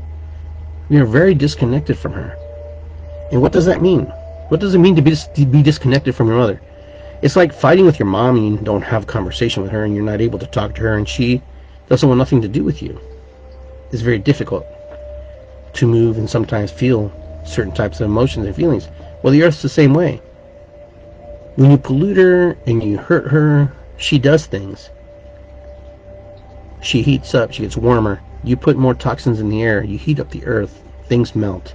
[0.89, 2.38] We are very disconnected from her.
[3.32, 4.06] And what does that mean?
[4.49, 6.62] What does it mean to be, to be disconnected from your mother?
[7.22, 9.95] It's like fighting with your mom and you don't have a conversation with her and
[9.95, 11.41] you're not able to talk to her and she
[11.89, 12.99] doesn't want nothing to do with you.
[13.91, 14.66] It's very difficult
[15.74, 17.12] to move and sometimes feel
[17.45, 18.88] certain types of emotions and feelings.
[19.24, 20.22] Well, the Earth's the same way.
[21.56, 24.89] When you pollute her and you hurt her, she does things.
[26.82, 28.22] She heats up, she gets warmer.
[28.43, 31.74] You put more toxins in the air, you heat up the Earth, things melt.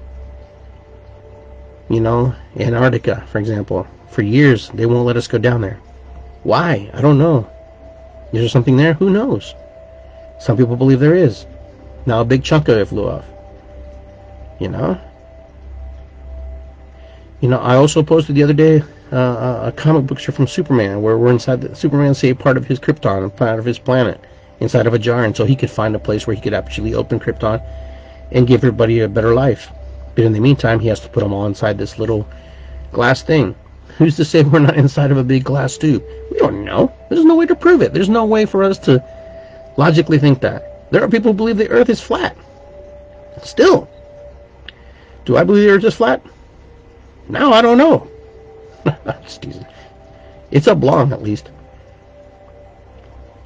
[1.88, 5.80] You know, Antarctica, for example, for years they won't let us go down there.
[6.42, 6.90] Why?
[6.92, 7.50] I don't know.
[8.32, 8.92] Is there something there?
[8.94, 9.54] Who knows?
[10.40, 11.46] Some people believe there is.
[12.06, 13.24] Now a big chunk of it flew off.
[14.60, 15.00] You know?
[17.40, 18.82] You know, I also posted the other day
[19.12, 22.66] uh, a comic book strip from Superman where we're inside the Superman say part of
[22.66, 24.20] his Krypton, part of his planet,
[24.60, 26.94] inside of a jar, and so he could find a place where he could actually
[26.94, 27.62] open Krypton
[28.30, 29.70] and give everybody a better life.
[30.14, 32.26] But in the meantime, he has to put them all inside this little
[32.92, 33.54] glass thing.
[33.98, 36.04] Who's to say we're not inside of a big glass tube?
[36.30, 36.92] We don't know.
[37.08, 37.92] There's no way to prove it.
[37.92, 39.02] There's no way for us to
[39.76, 40.90] logically think that.
[40.90, 42.36] There are people who believe the earth is flat.
[43.42, 43.88] Still.
[45.24, 46.22] Do I believe the earth is flat?
[47.28, 48.09] No, I don't know.
[49.22, 49.66] Just teasing.
[50.50, 51.50] It's oblong, at least.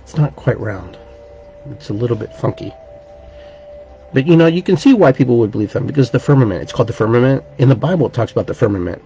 [0.02, 0.96] It's not quite round.
[1.70, 2.72] It's a little bit funky.
[4.12, 6.62] But you know, you can see why people would believe them because the firmament.
[6.62, 7.42] It's called the firmament.
[7.58, 9.02] In the Bible, it talks about the firmament.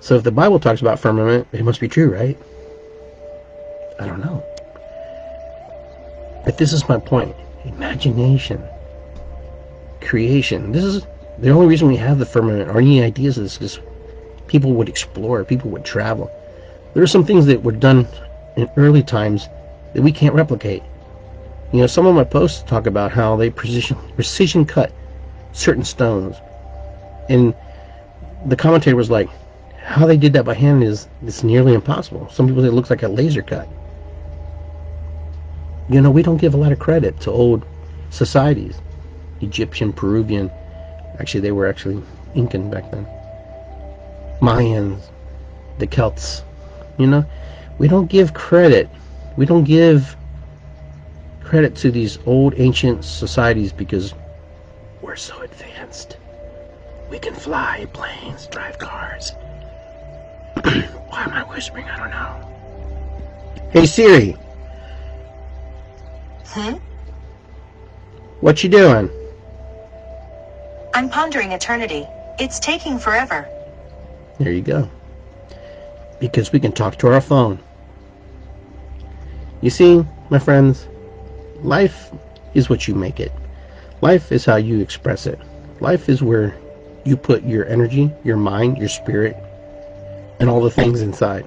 [0.00, 2.38] So if the Bible talks about firmament, it must be true, right?
[4.00, 4.42] I don't know.
[6.44, 7.36] But this is my point.
[7.64, 8.62] Imagination.
[10.00, 10.72] Creation.
[10.72, 11.06] This is
[11.38, 13.78] the only reason we have the firmament or any ideas is because
[14.48, 16.30] people would explore, people would travel.
[16.94, 18.08] There are some things that were done
[18.56, 19.48] in early times
[19.94, 20.82] that we can't replicate.
[21.72, 24.92] You know, some of my posts talk about how they precision precision cut
[25.52, 26.36] certain stones.
[27.28, 27.54] And
[28.46, 29.28] the commentator was like,
[29.82, 32.28] how they did that by hand is it's nearly impossible.
[32.30, 33.68] Some people say it looks like a laser cut.
[35.90, 37.66] You know, we don't give a lot of credit to old
[38.10, 38.80] societies.
[39.40, 40.50] Egyptian, Peruvian,
[41.18, 42.02] actually they were actually
[42.34, 43.06] Incan back then.
[44.40, 45.02] Mayans,
[45.78, 46.42] the Celts.
[46.98, 47.24] You know,
[47.78, 48.88] we don't give credit.
[49.36, 50.16] We don't give
[51.42, 54.14] credit to these old ancient societies because
[55.00, 56.18] we're so advanced.
[57.10, 59.30] We can fly planes, drive cars.
[60.62, 61.86] Why am I whispering?
[61.86, 63.68] I don't know.
[63.70, 64.36] Hey Siri.
[66.46, 66.74] Hmm?
[68.40, 69.10] What you doing?
[70.94, 72.06] I'm pondering eternity.
[72.38, 73.48] It's taking forever.
[74.38, 74.88] There you go.
[76.20, 77.58] Because we can talk to our phone.
[79.60, 80.86] You see, my friends,
[81.62, 82.10] life
[82.54, 83.32] is what you make it.
[84.00, 85.40] Life is how you express it.
[85.80, 86.56] Life is where
[87.04, 89.36] you put your energy, your mind, your spirit,
[90.38, 91.44] and all the things inside.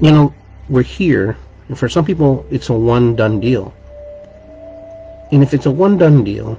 [0.00, 0.34] You know,
[0.70, 1.36] we're here,
[1.68, 3.74] and for some people, it's a one done deal.
[5.30, 6.58] And if it's a one done deal,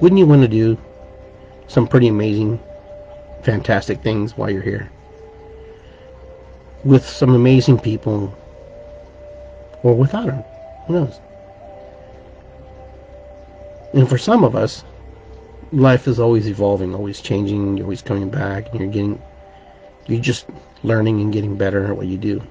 [0.00, 0.76] wouldn't you want to do
[1.68, 2.60] some pretty amazing,
[3.42, 4.90] fantastic things while you're here?
[6.84, 8.36] With some amazing people,
[9.82, 10.44] or without them.
[10.86, 11.20] Who knows?
[13.94, 14.84] And for some of us,
[15.72, 19.22] life is always evolving, always changing, you're always coming back, and you're getting,
[20.06, 20.46] you're just
[20.82, 22.42] learning and getting better at what you do.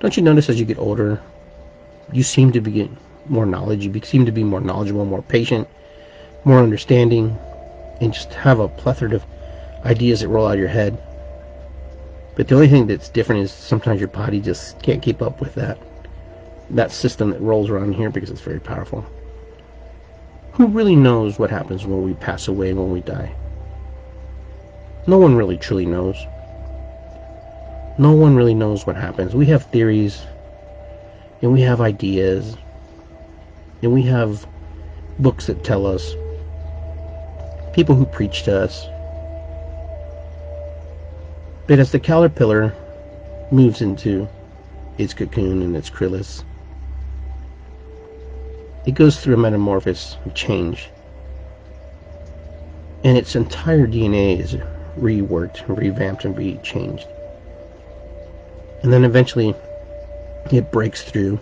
[0.00, 1.20] Don't you notice as you get older,
[2.12, 2.96] you seem to be getting
[3.30, 5.68] more knowledge, you seem to be more knowledgeable, more patient,
[6.44, 7.38] more understanding,
[8.00, 9.24] and just have a plethora of
[9.84, 11.00] ideas that roll out of your head.
[12.34, 15.54] But the only thing that's different is sometimes your body just can't keep up with
[15.54, 15.78] that
[16.70, 19.04] that system that rolls around here because it's very powerful.
[20.52, 23.34] Who really knows what happens when we pass away when we die?
[25.06, 26.16] No one really truly knows.
[27.98, 29.34] No one really knows what happens.
[29.34, 30.22] We have theories
[31.42, 32.56] and we have ideas
[33.82, 34.46] and we have
[35.18, 36.14] books that tell us
[37.72, 38.86] people who preach to us
[41.70, 42.74] but as the caterpillar
[43.52, 44.28] moves into
[44.98, 46.44] its cocoon and its chrysalis,
[48.86, 50.88] it goes through a metamorphosis of change.
[53.04, 54.56] And its entire DNA is
[54.98, 57.06] reworked, revamped, and re-changed.
[58.82, 59.54] And then eventually
[60.50, 61.38] it breaks through.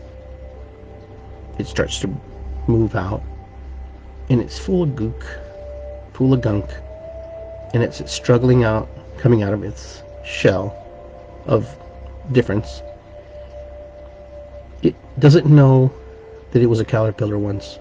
[1.59, 2.21] It starts to
[2.69, 3.23] move out.
[4.31, 5.25] And it's full of gook,
[6.13, 6.67] full of gunk.
[7.75, 8.89] And it's struggling out,
[9.19, 10.77] coming out of its shell
[11.47, 11.67] of
[12.33, 12.83] difference.
[14.83, 15.93] It doesn't know
[16.53, 17.79] that it was a caterpillar once.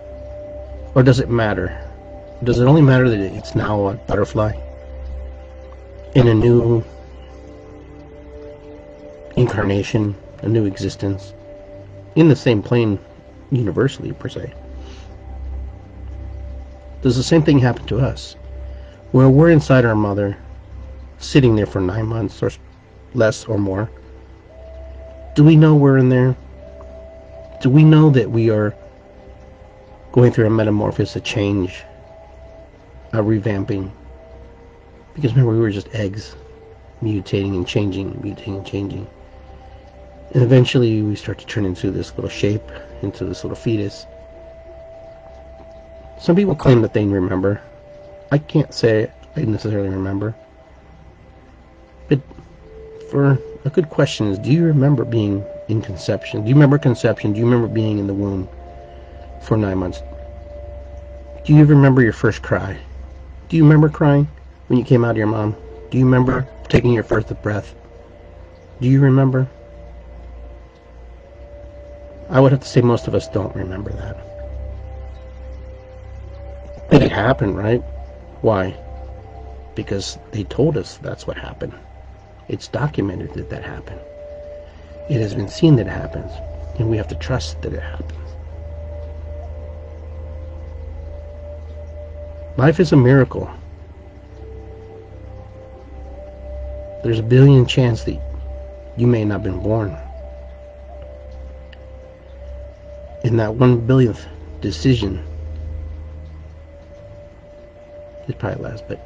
[0.96, 1.84] Or does it matter?
[2.44, 4.54] Does it only matter that it's now a butterfly?
[6.16, 6.84] In a new
[9.36, 11.34] incarnation, a new existence,
[12.16, 13.00] in the same plane
[13.52, 14.54] universally, per se.
[17.02, 18.36] Does the same thing happen to us?
[19.12, 20.38] Where we're inside our mother,
[21.20, 22.52] sitting there for nine months or
[23.14, 23.89] less or more.
[25.36, 26.36] Do we know we're in there?
[27.62, 28.76] Do we know that we are
[30.12, 31.84] going through a metamorphosis, a change,
[33.14, 33.91] a revamping?
[35.14, 36.36] Because remember, we were just eggs,
[37.02, 39.08] mutating and changing, mutating and changing.
[40.34, 42.64] And eventually we start to turn into this little shape,
[43.02, 44.06] into this little fetus.
[46.20, 47.61] Some people claim that they remember.
[48.32, 50.36] I can't say I necessarily remember.
[52.09, 52.22] But
[53.11, 56.43] for a good question is, do you remember being in conception?
[56.43, 57.34] Do you remember conception?
[57.34, 58.49] Do you remember being in the womb
[59.43, 60.01] for nine months?
[61.45, 62.78] Do you remember your first cry?
[63.47, 64.28] Do you remember crying
[64.68, 65.55] when you came out of your mom?
[65.91, 67.74] Do you remember taking your first breath?
[68.82, 69.47] Do you remember?
[72.30, 74.37] I would have to say most of us don't remember that.
[76.92, 77.82] It happened, right?
[78.42, 78.74] Why?
[79.76, 81.74] Because they told us that's what happened.
[82.48, 84.00] It's documented that that happened.
[85.10, 86.32] It has been seen that it happens,
[86.80, 88.14] and we have to trust that it happens.
[92.58, 93.50] Life is a miracle.
[97.04, 98.20] There's a billion chance that
[98.98, 99.98] you may not have been born.
[103.24, 104.26] In that one billionth
[104.62, 105.24] decision,
[108.28, 108.99] it's probably less, but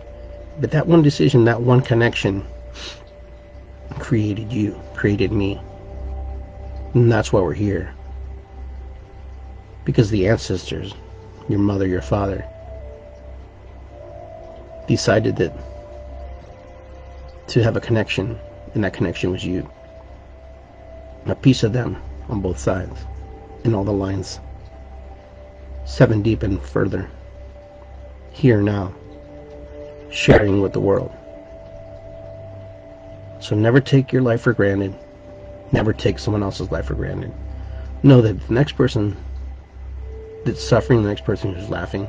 [0.60, 2.46] but that one decision, that one connection
[4.00, 5.60] created you, created me.
[6.94, 7.94] And that's why we're here.
[9.86, 10.94] Because the ancestors,
[11.48, 12.46] your mother, your father,
[14.88, 15.54] decided that
[17.48, 18.38] to have a connection,
[18.74, 19.70] and that connection was you.
[21.26, 21.98] A piece of them
[22.30, 23.00] on both sides,
[23.64, 24.40] in all the lines,
[25.86, 27.10] seven deep and further.
[28.32, 28.94] here now,
[30.12, 31.12] sharing with the world.
[33.40, 34.94] So never take your life for granted.
[35.72, 37.34] Never take someone else's life for granted.
[38.04, 39.18] Know that the next person
[40.46, 42.08] that's suffering, the next person who's laughing,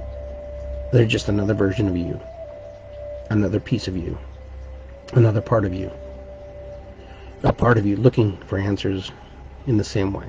[0.93, 2.21] they're just another version of you,
[3.31, 4.19] another piece of you,
[5.15, 5.91] another part of you,
[7.45, 9.11] a part of you looking for answers
[9.67, 10.29] in the same way.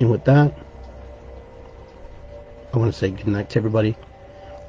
[0.00, 0.52] And with that,
[2.72, 3.96] I want to say good night to everybody.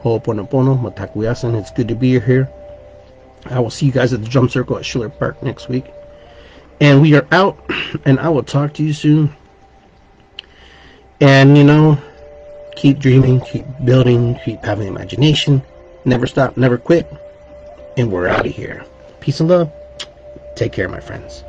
[0.03, 1.55] Ho'oponopono, Mitakuye Oyasin.
[1.55, 2.49] It's good to be here.
[3.45, 5.85] I will see you guys at the Drum Circle at Schiller Park next week.
[6.79, 7.59] And we are out,
[8.05, 9.35] and I will talk to you soon.
[11.19, 11.97] And, you know,
[12.75, 15.61] keep dreaming, keep building, keep having imagination.
[16.03, 17.11] Never stop, never quit.
[17.97, 18.83] And we're out of here.
[19.19, 19.71] Peace and love.
[20.55, 21.43] Take care, my friends.